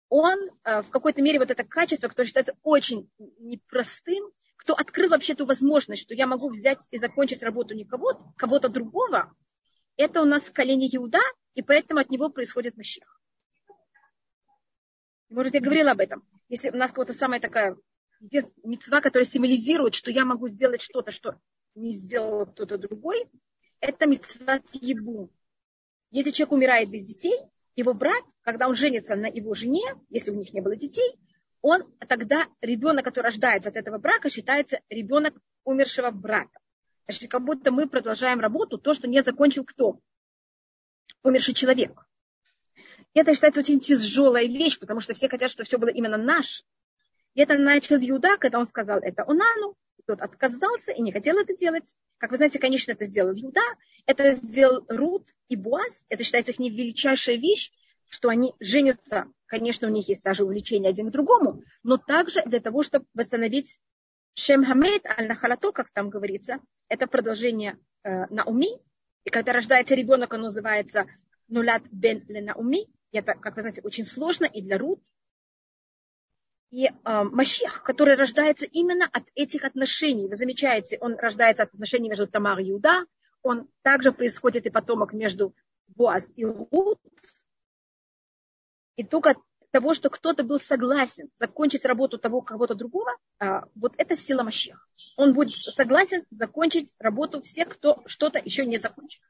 [0.08, 5.34] он э, в какой-то мере вот это качество, которое считается очень непростым, кто открыл вообще
[5.34, 9.34] эту возможность, что я могу взять и закончить работу не кого-то, кого-то другого,
[9.96, 11.20] это у нас в колене Иуда,
[11.54, 13.20] и поэтому от него происходит Машех.
[15.28, 16.26] Может, я говорила об этом.
[16.48, 17.76] Если у нас кого-то самая такая
[18.20, 21.38] мецва, которая символизирует, что я могу сделать что-то, что
[21.74, 23.28] не сделал кто-то другой,
[23.80, 25.30] это мецва ебу.
[26.10, 27.38] Если человек умирает без детей,
[27.76, 31.18] его брат, когда он женится на его жене, если у них не было детей,
[31.62, 36.58] он тогда ребенок, который рождается от этого брака, считается ребенок умершего брата.
[37.06, 40.00] Значит, как будто мы продолжаем работу, то, что не закончил кто?
[41.22, 42.06] Умерший человек.
[43.14, 46.64] Это считается очень тяжелая вещь, потому что все хотят, чтобы все было именно наш.
[47.34, 51.56] И это начал Юда, когда он сказал это Онану, тот отказался и не хотел это
[51.56, 51.94] делать.
[52.18, 53.62] Как вы знаете, конечно, это сделал Юда,
[54.06, 56.04] это сделал Рут и Буаз.
[56.08, 57.70] Это считается их величайшая вещь,
[58.08, 59.26] что они женятся.
[59.46, 63.78] Конечно, у них есть даже увлечение один к другому, но также для того, чтобы восстановить
[64.34, 68.80] Шем Хамед Аль-Нахалато, как там говорится, это продолжение э, Науми.
[69.24, 71.06] И когда рождается ребенок, он называется
[71.48, 72.88] Нулят бен Науми.
[73.12, 75.00] Это, как вы знаете, очень сложно и для Рут,
[76.70, 80.28] и э, Машех, который рождается именно от этих отношений.
[80.28, 83.04] Вы замечаете, он рождается от отношений между Тамар и Иуда.
[83.42, 85.54] Он также происходит и потомок между
[85.88, 87.00] Боаз и Рут.
[88.96, 89.34] И только
[89.70, 94.88] того, что кто-то был согласен закончить работу того кого-то другого, а, вот это сила Машех.
[95.16, 99.22] Он будет согласен закончить работу всех, кто что-то еще не закончил.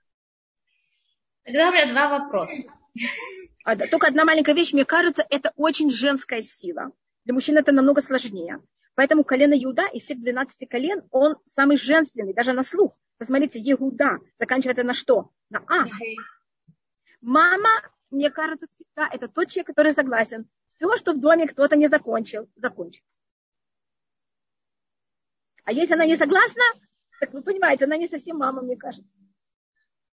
[1.44, 2.54] Тогда у меня два вопроса.
[3.64, 6.92] А, только одна маленькая вещь, мне кажется, это очень женская сила.
[7.24, 8.62] Для мужчин это намного сложнее.
[8.94, 12.98] Поэтому колено Иуда из всех 12 колен, он самый женственный, даже на слух.
[13.18, 15.30] Посмотрите, Иуда заканчивается на что?
[15.48, 15.84] На А.
[17.20, 17.70] Мама,
[18.10, 20.48] мне кажется, всегда это тот человек, который согласен.
[20.68, 23.04] Все, что в доме кто-то не закончил, закончить.
[25.64, 26.62] А если она не согласна,
[27.20, 29.10] так вы понимаете, она не совсем мама, мне кажется.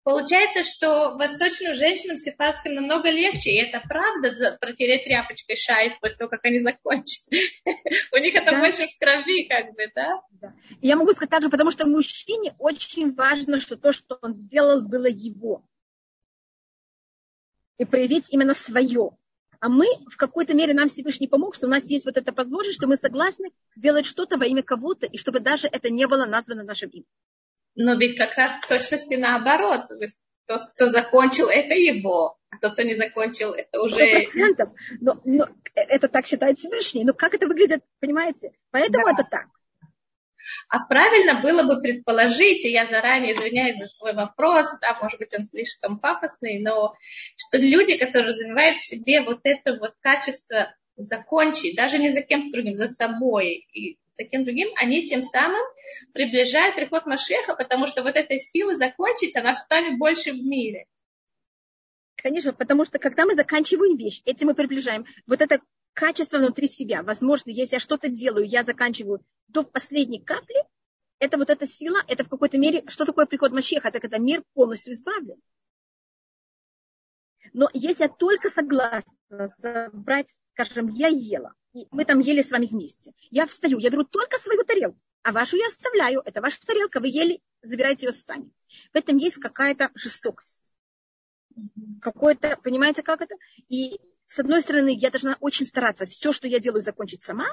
[0.05, 6.29] Получается, что восточным женщинам сефардским намного легче, и это правда, протереть тряпочкой шайс после того,
[6.29, 7.23] как они закончат.
[8.13, 10.21] У них это больше в крови, как бы, да?
[10.79, 15.07] Я могу сказать также, потому что мужчине очень важно, что то, что он сделал, было
[15.07, 15.65] его.
[17.79, 19.09] И проявить именно свое.
[19.59, 22.77] А мы в какой-то мере нам Всевышний помог, что у нас есть вот эта возможность,
[22.77, 26.61] что мы согласны делать что-то во имя кого-то, и чтобы даже это не было названо
[26.61, 27.07] нашим именем.
[27.75, 29.81] Но ведь как раз в точности наоборот.
[30.47, 32.37] Тот, кто закончил, это его.
[32.51, 33.95] А тот, кто не закончил, это уже...
[33.95, 34.69] процентов.
[35.01, 37.03] Но, но это так считает Всевышний.
[37.03, 38.51] Но как это выглядит, понимаете?
[38.71, 39.11] Поэтому да.
[39.13, 39.47] это так.
[40.69, 45.33] А правильно было бы предположить, и я заранее извиняюсь за свой вопрос, да, может быть,
[45.37, 46.95] он слишком пафосный, но
[47.35, 52.51] что люди, которые развивают в себе вот это вот качество закончить, даже не за кем-то
[52.51, 55.61] другим, за собой и за кем другим, они тем самым
[56.13, 60.85] приближают приход Машеха, потому что вот этой силы закончить, она станет больше в мире.
[62.15, 65.59] Конечно, потому что когда мы заканчиваем вещь, этим мы приближаем вот это
[65.93, 67.03] качество внутри себя.
[67.03, 70.63] Возможно, если я что-то делаю, я заканчиваю до последней капли,
[71.19, 74.93] это вот эта сила, это в какой-то мере, что такое приход Машеха, это мир полностью
[74.93, 75.35] избавлен.
[77.55, 79.05] Но если я только согласна
[79.59, 84.03] забрать, скажем, я ела, и мы там ели с вами вместе, я встаю, я беру
[84.03, 88.51] только свою тарелку, а вашу я оставляю, это ваша тарелка, вы ели, забирайте ее сами.
[88.91, 90.69] В этом есть какая-то жестокость.
[92.01, 93.35] Какое-то, понимаете, как это?
[93.69, 97.47] И с одной стороны, я должна очень стараться все, что я делаю, закончить сама,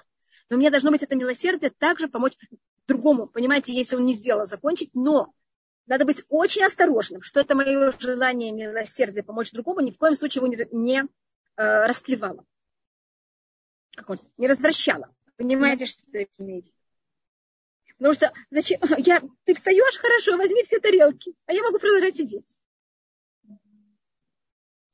[0.50, 2.36] но мне должно быть это милосердие также помочь
[2.88, 5.32] другому, понимаете, если он не сделал, закончить, но
[5.86, 10.42] надо быть очень осторожным, что это мое желание милосердия помочь другому ни в коем случае
[10.44, 12.44] его не, не э, расклевало.
[14.36, 15.14] Не развращало.
[15.36, 16.66] Понимаете, что это имеет?
[17.98, 18.80] Потому что зачем?
[18.98, 22.56] Я, ты встаешь, хорошо, возьми все тарелки, а я могу продолжать сидеть.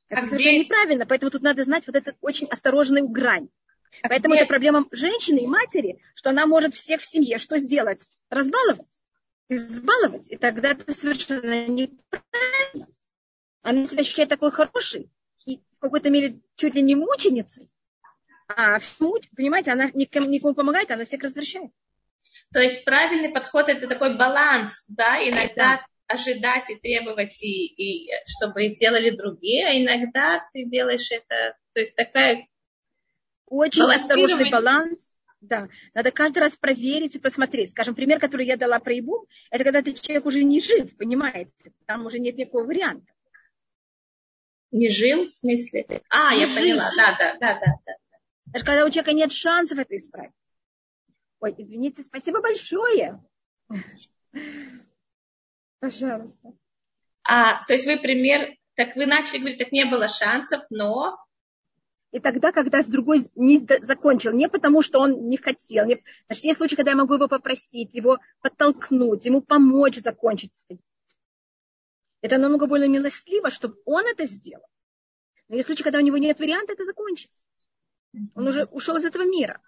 [0.09, 0.59] Это а где...
[0.59, 3.49] неправильно, поэтому тут надо знать вот эту очень осторожную грань.
[4.03, 4.41] А поэтому где...
[4.41, 8.01] это проблема женщины и матери, что она может всех в семье что сделать?
[8.29, 8.99] Разбаловать
[9.49, 10.29] избаловать.
[10.29, 12.87] И тогда это совершенно неправильно.
[13.61, 15.09] Она себя ощущает такой хорошей
[15.45, 17.69] и в какой-то мере чуть ли не мученицей.
[18.47, 21.71] А всему, понимаете, она никому, никому помогает, она всех развращает.
[22.53, 25.85] То есть правильный подход это такой баланс, да, иногда да.
[26.07, 31.95] ожидать и требовать, и, и чтобы сделали другие, а иногда ты делаешь это, то есть
[31.95, 32.47] такая
[33.45, 37.71] очень осторожный баланс, да, надо каждый раз проверить и посмотреть.
[37.71, 41.71] Скажем, пример, который я дала про Ибум, это когда ты человек уже не жив, понимаете?
[41.85, 43.11] Там уже нет никакого варианта.
[44.71, 45.85] Не жил, в смысле?
[46.09, 46.57] А, не я жив.
[46.57, 47.93] поняла, да, да, да, да, да.
[48.45, 50.33] Даже когда у человека нет шансов это исправить.
[51.39, 53.23] Ой, извините, спасибо большое.
[55.79, 56.53] Пожалуйста.
[57.23, 61.17] А, то есть вы пример, так вы начали говорить, так не было шансов, но
[62.11, 65.85] и тогда, когда с другой не закончил, не потому, что он не хотел.
[65.85, 66.03] Не...
[66.27, 70.51] Значит, есть случаи, когда я могу его попросить, его подтолкнуть, ему помочь закончить.
[72.21, 74.65] Это намного более милостливо, чтобы он это сделал.
[75.47, 77.31] Но есть случаи, когда у него нет варианта это закончить.
[78.33, 79.61] Он уже ушел из этого мира.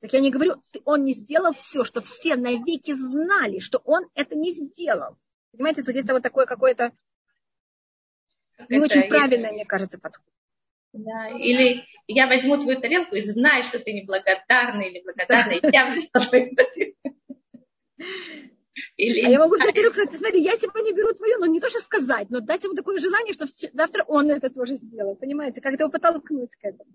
[0.00, 4.34] Так я не говорю, он не сделал все, что все навеки знали, что он это
[4.34, 5.16] не сделал.
[5.52, 6.92] Понимаете, тут есть вот такое какое-то
[8.68, 10.26] не это, очень правильно, мне кажется, подход.
[10.92, 16.26] Да, или я возьму твою тарелку и знаю, что ты неблагодарный или благодарный, я взяла
[16.28, 17.16] твою тарелку.
[18.96, 19.24] Или...
[19.24, 21.78] А я могу взять тарелку сказать, смотри, я сегодня беру твою, но не то, что
[21.80, 25.14] сказать, но дать ему такое желание, что завтра он это тоже сделал.
[25.16, 26.90] Понимаете, как его подтолкнуть к этому.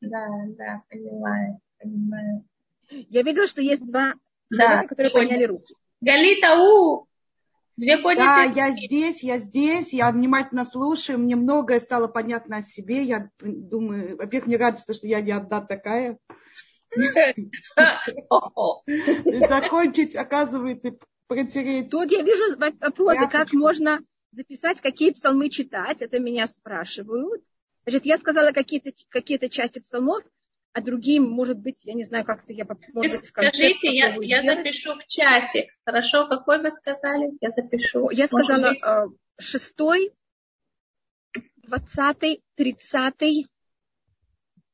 [0.00, 0.26] Да,
[0.58, 2.44] да, понимаю, понимаю.
[2.90, 4.14] Я видела, что есть два
[4.50, 5.74] да, человека, которые подняли руки.
[6.00, 7.06] Галита, у,
[7.76, 13.02] Две да, я здесь, я здесь, я внимательно слушаю, мне многое стало понятно о себе.
[13.02, 16.18] Я думаю, во-первых, мне радостно, что я не одна такая.
[19.48, 21.90] Закончить, оказывается, протереть.
[21.90, 24.00] Тут я вижу вопросы, как можно
[24.32, 26.00] записать, какие псалмы читать.
[26.00, 27.42] Это меня спрашивают.
[27.82, 30.24] Значит, я сказала какие-то какие части псалмов
[30.76, 34.42] а другим, может быть, я не знаю, как это я может быть, Скажите, я, я
[34.42, 35.70] запишу в чате.
[35.86, 37.30] Хорошо, какой вы сказали?
[37.40, 38.10] Я запишу.
[38.10, 39.08] Я сказала э,
[39.38, 40.12] шестой,
[41.56, 43.48] двадцатый, тридцатый,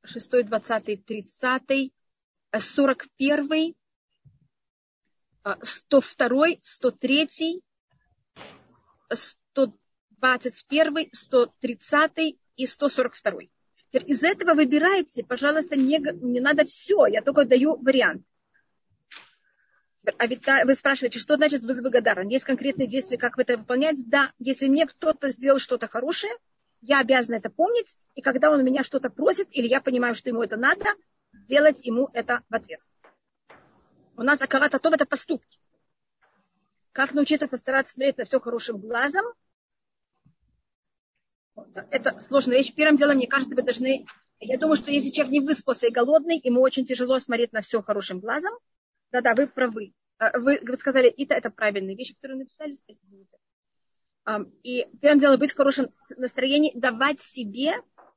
[0.03, 1.95] шестой, двадцатый, тридцатый,
[2.51, 3.77] э, сорок первый,
[5.45, 7.63] э, сто второй, сто третий,
[9.09, 9.73] сто
[10.11, 13.53] двадцать первый, сто тридцатый и сто сорок второй.
[13.93, 18.25] Из этого выбирайте, пожалуйста, не, не надо все, я только даю вариант.
[20.19, 22.29] А ведь вы спрашиваете, что значит быть благодарным?
[22.29, 24.09] Есть конкретные действия, как это выполнять?
[24.09, 26.33] Да, если мне кто-то сделал что-то хорошее,
[26.81, 30.43] я обязана это помнить, и когда он меня что-то просит, или я понимаю, что ему
[30.43, 30.87] это надо,
[31.47, 32.81] делать ему это в ответ.
[34.17, 35.59] У нас акават атов– это поступки.
[36.93, 39.25] Как научиться постараться смотреть на все хорошим глазом?
[41.91, 42.75] Это сложная вещь.
[42.75, 44.07] Первым делом, мне кажется, вы должны...
[44.41, 47.83] Я думаю, что если человек не выспался и голодный, ему очень тяжело смотреть на все
[47.83, 48.53] хорошим глазом.
[49.13, 49.93] Да-да, вы правы.
[50.19, 52.73] А, вы, вы сказали, это, это правильные вещи, которые написали.
[52.73, 53.27] Спасибо.
[54.63, 57.73] И первым делом быть в хорошем настроении, давать себе.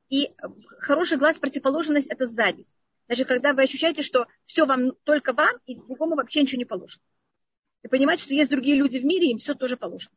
[0.09, 0.31] И
[0.79, 2.71] хороший глаз, противоположность– это зависть.
[3.07, 7.03] Значит, когда вы ощущаете, что все вам только вам, и другому вообще ничего не положено.
[7.83, 10.15] И понимать, что есть другие люди в мире, им все тоже положено.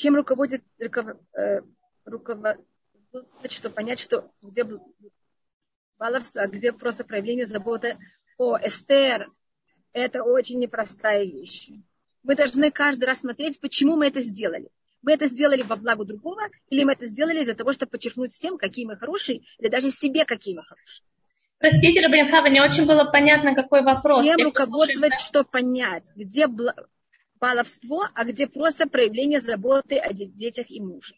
[0.00, 1.60] Чем руководит э,
[2.04, 2.56] руководство,
[3.48, 4.64] что понять, что где
[5.98, 7.98] баловство, а где просто проявление заботы
[8.38, 9.28] о Эстер,
[9.92, 11.70] это очень непростая вещь
[12.22, 14.68] мы должны каждый раз смотреть, почему мы это сделали.
[15.02, 18.58] Мы это сделали во благо другого, или мы это сделали для того, чтобы подчеркнуть всем,
[18.58, 21.04] какие мы хорошие, или даже себе, какие мы хорошие.
[21.58, 24.24] Простите, Рабин Хава, не очень было понятно, какой вопрос.
[24.24, 26.46] Чем руководствовать, что понять, где
[27.40, 31.14] баловство, а где просто проявление заботы о детях и муже.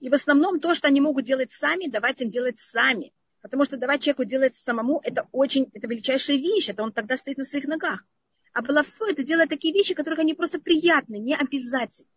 [0.00, 3.12] И в основном то, что они могут делать сами, давать им делать сами.
[3.42, 7.38] Потому что давать человеку делать самому, это очень, это величайшая вещь, это он тогда стоит
[7.38, 8.04] на своих ногах.
[8.52, 12.08] А баловство это делать такие вещи, которые они просто приятны, не обязательно.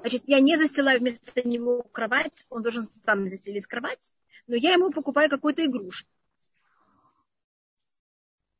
[0.00, 4.12] Значит, я не застилаю вместо него кровать, он должен сам застелить кровать,
[4.46, 6.08] но я ему покупаю какую-то игрушку.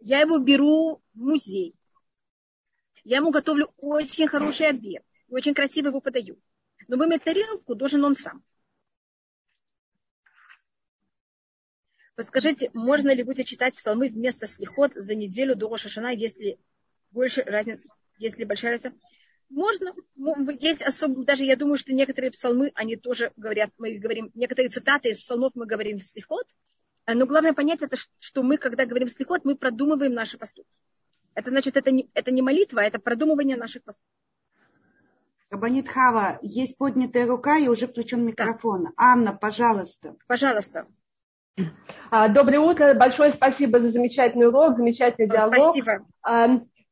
[0.01, 1.74] Я его беру в музей.
[3.05, 5.05] Я ему готовлю очень хороший обед.
[5.28, 6.40] Очень красиво его подаю.
[6.88, 8.42] Но вымыть тарелку должен он сам.
[12.16, 16.59] Подскажите, можно ли будет читать псалмы вместо слихот за неделю до Рошашана, если
[17.11, 17.88] больше разница,
[18.18, 18.94] если большая разница.
[19.48, 19.94] Можно,
[20.61, 25.09] есть особо, даже я думаю, что некоторые псалмы, они тоже говорят, мы говорим, некоторые цитаты
[25.09, 26.46] из псалмов мы говорим слихот,
[27.07, 30.70] но главное понять это, что мы, когда говорим слихот, мы продумываем наши поступки.
[31.35, 34.14] Это значит, это не, это не молитва, а это продумывание наших поступков.
[35.51, 38.85] Абанит Хава, есть поднятая рука и уже включен микрофон.
[38.85, 38.91] Да.
[38.97, 40.16] Анна, пожалуйста.
[40.28, 40.87] Пожалуйста.
[42.11, 42.95] А, доброе утро.
[42.95, 45.57] Большое спасибо за замечательный урок, замечательный диалог.
[45.57, 46.07] Спасибо.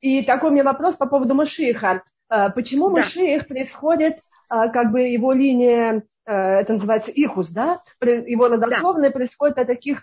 [0.00, 2.02] И такой у меня вопрос по поводу Машиха.
[2.28, 3.02] А, почему да.
[3.02, 4.18] Маших происходит,
[4.48, 7.80] как бы его линия, это называется ихус, да?
[8.02, 9.14] Его родословная да.
[9.14, 10.02] происходит от таких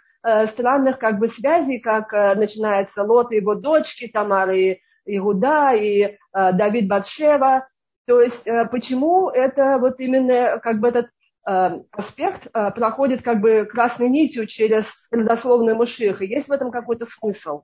[0.50, 6.88] странных как бы связей, как начинается Лот и его дочки, Тамара и Игуда, и Давид
[6.88, 7.68] Батшева.
[8.08, 11.10] То есть почему это вот именно как бы этот
[11.44, 16.24] аспект проходит как бы красной нитью через родословную Машиха?
[16.24, 17.62] Есть в этом какой-то смысл?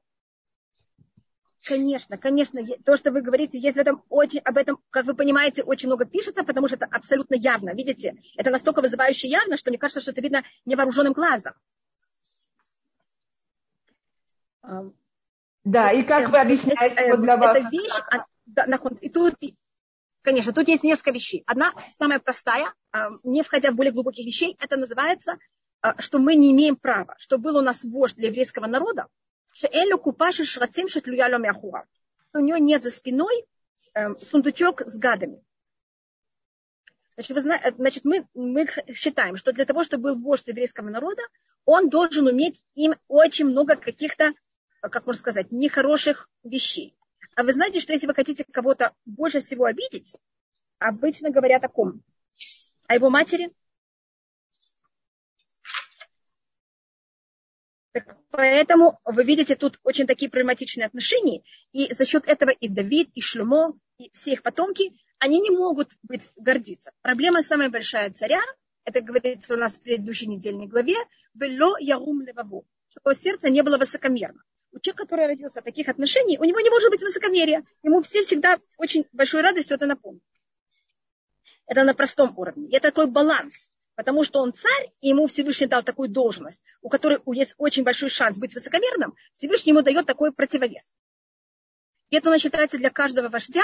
[1.64, 5.64] Конечно, конечно, то, что вы говорите, есть в этом очень, об этом, как вы понимаете,
[5.64, 7.72] очень много пишется, потому что это абсолютно явно.
[7.72, 11.53] Видите, это настолько вызывающе явно, что мне кажется, что это видно невооруженным глазом.
[15.64, 17.55] Да, и как вы объясняете это, для вас?
[17.55, 18.26] Это вещь, а,
[18.99, 19.36] и тут,
[20.24, 21.43] конечно, тут есть несколько вещей.
[21.45, 22.74] Одна, самая простая,
[23.24, 25.38] не входя в более глубоких вещей, это называется,
[25.99, 29.07] что мы не имеем права, что был у нас вождь для еврейского народа,
[29.62, 31.86] Шеэлю купаши шрацим шатлюяло мяхуа.
[32.34, 33.45] У него нет за спиной
[33.93, 35.43] сундучок с гадами.
[37.14, 41.22] Значит, вы знаете, значит мы, мы считаем, что для того, чтобы был вождь еврейского народа,
[41.66, 44.34] он должен уметь им очень много каких-то,
[44.82, 46.95] как можно сказать, нехороших вещей.
[47.36, 50.16] А вы знаете, что если вы хотите кого-то больше всего обидеть,
[50.80, 52.01] обычно говорят о ком?
[52.88, 53.51] О его матери,
[57.94, 61.44] Так поэтому вы видите тут очень такие проблематичные отношения.
[61.74, 65.92] И за счет этого и Давид, и Шлюмо, и все их потомки, они не могут
[66.04, 66.92] быть гордиться.
[67.02, 68.42] Проблема самая большая царя,
[68.86, 70.96] это говорится у нас в предыдущей недельной главе,
[71.34, 74.42] «Вело ярум леваву», что его сердце не было высокомерно.
[74.72, 77.64] У человека, который родился в таких отношениях, у него не может быть высокомерия.
[77.84, 80.24] Ему все всегда очень большой радостью это напомнят.
[81.68, 82.70] Это на простом уровне.
[82.70, 83.71] Это такой баланс
[84.02, 88.10] потому что он царь, и ему Всевышний дал такую должность, у которой есть очень большой
[88.10, 90.95] шанс быть высокомерным, Всевышний ему дает такой противовес.
[92.10, 93.62] И это считается для каждого вождя,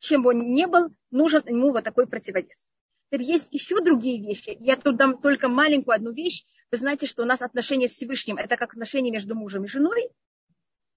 [0.00, 2.66] чем бы он ни был, нужен ему вот такой противовес.
[3.08, 4.56] Теперь есть еще другие вещи.
[4.58, 6.44] Я тут дам только маленькую одну вещь.
[6.72, 10.10] Вы знаете, что у нас отношения Всевышним– это как отношения между мужем и женой,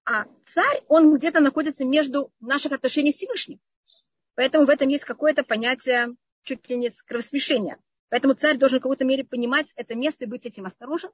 [0.04, 3.60] а царь, он где-то находится между наших отношений с Всевышним.
[4.34, 7.78] Поэтому в этом есть какое-то понятие чуть ли не кровосмешения.
[8.10, 11.10] Поэтому царь должен в какой-то мере понимать это место и быть этим осторожен.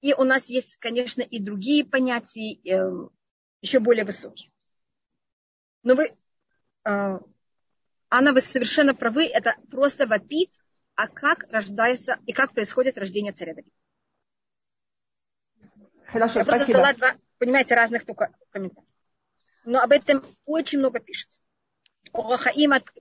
[0.00, 2.58] И у нас есть, конечно, и другие понятия.
[2.64, 3.10] Эм,
[3.60, 4.52] еще более высокий.
[5.82, 6.04] Но вы,
[6.84, 7.18] э,
[8.10, 10.50] Анна, вы совершенно правы, это просто вопит,
[10.94, 13.70] а как рождается и как происходит рождение царя Давида.
[16.06, 18.88] Хорошо, Я просто дала два, понимаете, разных только комментариев.
[19.64, 21.42] Но об этом очень много пишется.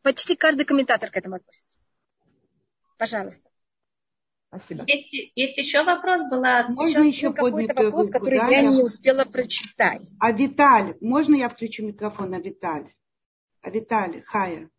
[0.02, 1.83] Почти каждый комментатор к этому относится.
[3.04, 3.50] Пожалуйста.
[4.48, 4.86] Спасибо.
[4.88, 6.24] Есть, есть еще вопрос?
[6.30, 10.10] Была можно еще, еще какой-то вопрос, который да, я не успела прочитать.
[10.22, 12.94] А Виталь, можно я включу микрофон, а Виталь?
[13.62, 14.70] А Виталь, Хая.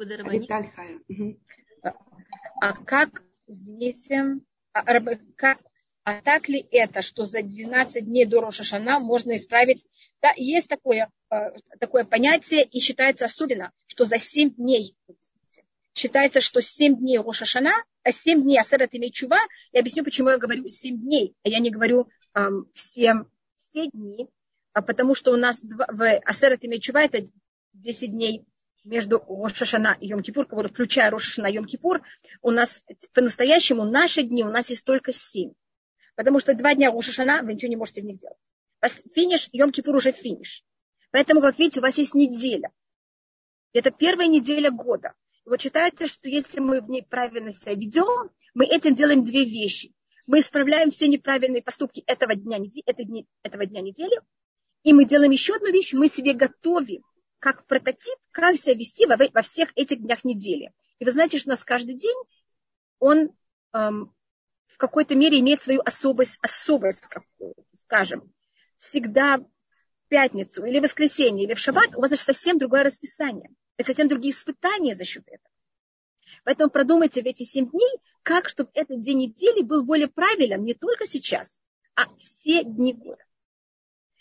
[0.00, 0.98] А Виталь, Хая.
[1.08, 1.40] Угу.
[2.60, 4.40] А как, извините,
[4.72, 4.82] а,
[5.36, 5.60] как,
[6.02, 9.86] а так ли это, что за 12 дней до Рошашана можно исправить?
[10.20, 14.96] Да, есть такое, э, такое понятие, и считается особенно, что за 7 дней
[15.94, 17.72] считается, что 7 дней Рошашана,
[18.02, 19.38] а 7 дней Асерат или Чува,
[19.72, 23.14] я объясню, почему я говорю 7 дней, а я не говорю эм, все,
[23.56, 24.28] все дни,
[24.72, 27.26] а потому что у нас в Асерат и Чува это
[27.74, 28.44] 10 дней
[28.84, 32.02] между Рошашана и Йом-Кипур, включая Рошашана и Йом-Кипур,
[32.42, 32.82] у нас
[33.14, 35.52] по-настоящему наши дни, у нас есть только 7.
[36.16, 38.36] Потому что два дня Рошашана вы ничего не можете в них делать.
[39.14, 40.64] Финиш, Йом-Кипур уже финиш.
[41.10, 42.70] Поэтому, как видите, у вас есть неделя.
[43.72, 45.14] Это первая неделя года.
[45.44, 49.92] Вот считается, что если мы в ней правильно себя ведем, мы этим делаем две вещи.
[50.26, 54.18] Мы исправляем все неправильные поступки этого дня, этого дня недели,
[54.84, 57.02] и мы делаем еще одну вещь, мы себе готовим
[57.40, 60.72] как прототип, как себя вести во, всех этих днях недели.
[60.98, 62.16] И вы знаете, что у нас каждый день,
[63.00, 63.30] он
[63.74, 64.14] эм,
[64.68, 67.04] в какой-то мере имеет свою особость, особость,
[67.82, 68.32] скажем.
[68.78, 69.46] Всегда в
[70.08, 73.50] пятницу или воскресенье или в шаббат у вас совсем другое расписание.
[73.76, 75.50] Это совсем другие испытания за счет этого.
[76.44, 77.90] Поэтому продумайте в эти семь дней,
[78.22, 81.60] как, чтобы этот день недели был более правилен не только сейчас,
[81.94, 83.22] а все дни года.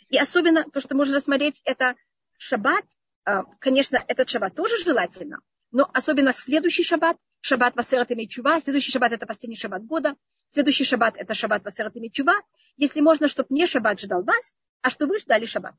[0.10, 1.96] И особенно, то, что можно рассмотреть, это
[2.38, 2.86] шаббат.
[3.26, 5.40] А, конечно, этот шаббат тоже желательно,
[5.72, 10.16] но особенно следующий шаббат, шаббат Васерат и Чува, следующий шаббат это последний шаббат года,
[10.50, 12.36] следующий шаббат это шаббат Васерат и Чува.
[12.76, 15.76] Если можно, чтобы не шаббат ждал вас, а что вы ждали шаббат.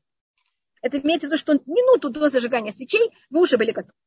[0.85, 3.97] Это имеется в виду, что минуту до зажигания свечей вы уже были готовы.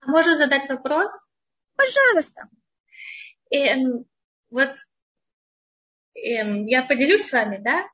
[0.00, 1.12] А можно задать вопрос?
[1.76, 2.48] Пожалуйста.
[3.52, 4.06] Эм,
[4.50, 4.74] вот
[6.16, 7.86] эм, я поделюсь с вами, да?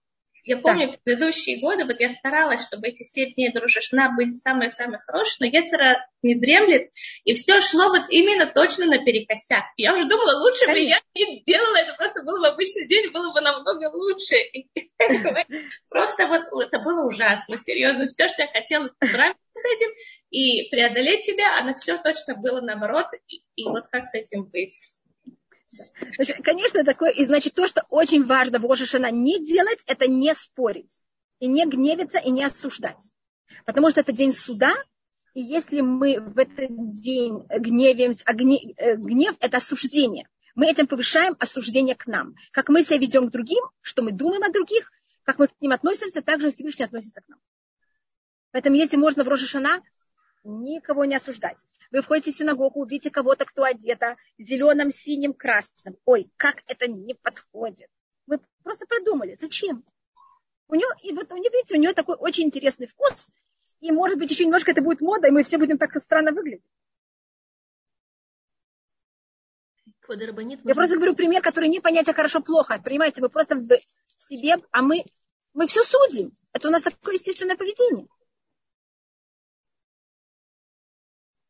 [0.46, 0.98] Я помню, да.
[1.02, 5.58] предыдущие годы, вот я старалась, чтобы эти семь дней до Рошашна были самые-самые хорошие, но
[5.58, 6.90] Ецера не дремлет,
[7.24, 9.64] и все шло вот именно точно наперекосяк.
[9.76, 13.32] Я уже думала, лучше бы я не делала, это просто был бы обычный день, было
[13.32, 14.36] бы намного лучше.
[15.88, 18.06] Просто вот это было ужасно, серьезно.
[18.06, 19.88] Все, что я хотела справиться с этим
[20.30, 24.74] и преодолеть себя, оно все точно было наоборот, и вот как с этим быть.
[26.42, 31.02] Конечно, такое, и значит, то, что очень важно в Рошашана не делать, это не спорить,
[31.40, 33.12] и не гневиться, и не осуждать.
[33.64, 34.74] Потому что это день суда,
[35.34, 40.28] и если мы в этот день гневимся, а гнев, э, гнев– это осуждение.
[40.54, 42.34] Мы этим повышаем осуждение к нам.
[42.52, 44.90] Как мы себя ведем к другим, что мы думаем о других,
[45.24, 47.38] как мы к ним относимся, так же Всевышний относится к нам.
[48.52, 49.82] Поэтому если можно в Рошашана
[50.46, 51.58] никого не осуждать.
[51.90, 55.96] Вы входите в синагогу, увидите кого-то, кто одета зеленым, синим, красным.
[56.04, 57.88] Ой, как это не подходит.
[58.26, 59.84] Вы просто продумали, зачем?
[60.68, 63.30] У него, и вот у него, видите, у него такой очень интересный вкус,
[63.80, 66.64] и, может быть, еще немножко это будет мода, и мы все будем так странно выглядеть.
[70.08, 72.80] Я просто говорю пример, который не понятие хорошо-плохо.
[72.82, 73.78] Понимаете, мы просто в
[74.18, 75.04] себе, а мы,
[75.52, 76.32] мы все судим.
[76.52, 78.06] Это у нас такое естественное поведение.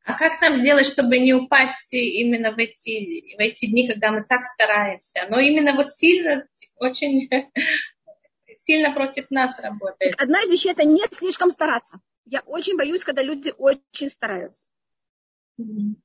[0.07, 4.23] А как нам сделать, чтобы не упасть именно в эти, в эти дни, когда мы
[4.23, 5.27] так стараемся?
[5.29, 6.47] Но именно вот сильно,
[6.77, 7.29] очень
[8.55, 10.15] сильно против нас работает.
[10.17, 11.99] Одна из вещей– это не слишком стараться.
[12.25, 14.71] Я очень боюсь, когда люди очень стараются.
[15.61, 15.97] Mm-hmm.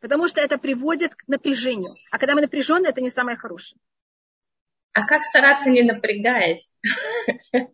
[0.00, 1.90] Потому что это приводит к напряжению.
[2.12, 3.80] А когда мы напряжены, это не самое хорошее.
[4.94, 6.72] А как стараться, не напрягаясь?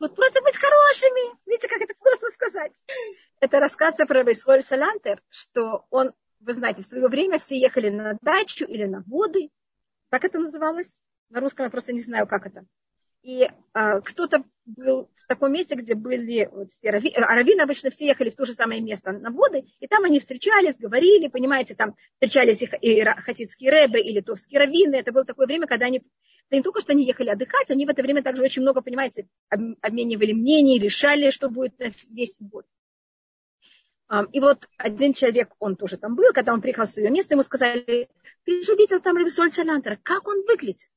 [0.00, 1.36] Вот просто быть хорошими.
[1.46, 2.72] Видите, как это просто сказать
[3.40, 8.18] это рассказ про Рейсволь Салантер, что он, вы знаете, в свое время все ехали на
[8.20, 9.50] дачу или на воды.
[10.10, 10.90] Так это называлось?
[11.30, 12.64] На русском я просто не знаю, как это.
[13.22, 17.90] И а, кто-то был в таком месте, где были вот, все рави, а раввины обычно
[17.90, 21.74] все ехали в то же самое место на воды, и там они встречались, говорили, понимаете,
[21.74, 24.96] там встречались их и хатитские рэбы, и литовские раввины.
[24.96, 26.02] Это было такое время, когда они
[26.50, 29.28] да не только что они ехали отдыхать, они в это время также очень много, понимаете,
[29.48, 31.74] обменивали мнений, решали, что будет
[32.08, 32.66] весь год.
[34.32, 37.42] И вот один человек, он тоже там был, когда он приехал в свое место, ему
[37.42, 38.08] сказали,
[38.44, 40.90] ты же видел там Ревисоль Салантера, как он выглядит?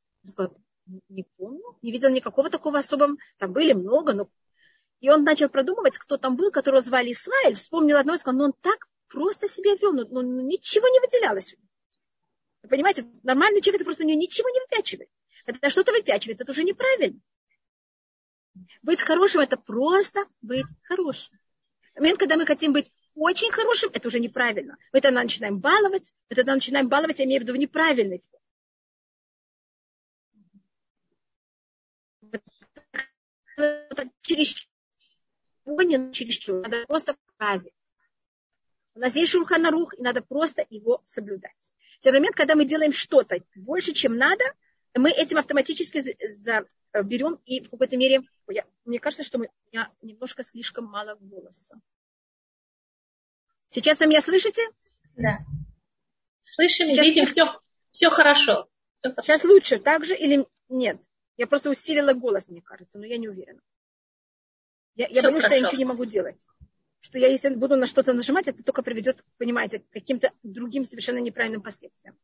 [1.09, 1.77] Не помню.
[1.81, 3.15] Не видел никакого такого особого.
[3.37, 4.29] Там были много, но...
[4.99, 7.55] И он начал продумывать, кто там был, которого звали Исмаиль.
[7.55, 11.55] Вспомнил одного и сказал, ну он так просто себя вел, ну, ну ничего не выделялось.
[12.63, 15.09] Вы понимаете, нормальный человек, это просто у него ничего не выпячивает.
[15.45, 17.19] Это что-то выпячивает, это уже неправильно.
[18.81, 21.37] Быть хорошим– это просто быть хорошим.
[21.95, 24.77] В момент, когда мы хотим быть очень хорошим, это уже неправильно.
[24.91, 28.23] Мы тогда начинаем баловать, мы тогда начинаем баловать, я имею в виду неправильный.
[34.21, 34.67] Через
[36.11, 37.69] чересчур, надо просто правильно.
[38.95, 41.73] У нас есть шурханарух, и надо просто его соблюдать.
[41.99, 44.43] В тот момент, когда мы делаем что-то больше, чем надо,
[44.95, 46.03] мы этим автоматически
[47.03, 51.15] берем и в какой-то мере, я, мне кажется, что мы, у меня немножко слишком мало
[51.19, 51.79] голоса.
[53.73, 54.61] Сейчас вы меня слышите?
[55.17, 55.39] Да.
[56.43, 57.45] Слышим, Сейчас видим, все,
[57.89, 58.69] все хорошо.
[58.99, 59.23] все хорошо.
[59.23, 61.01] Сейчас лучше, так же или нет?
[61.37, 63.61] Я просто усилила голос, мне кажется, но я не уверена.
[64.93, 66.45] Я, я боюсь, что я ничего не могу делать.
[66.99, 71.17] Что я, если буду на что-то нажимать, это только приведет, понимаете, к каким-то другим совершенно
[71.17, 72.15] неправильным последствиям.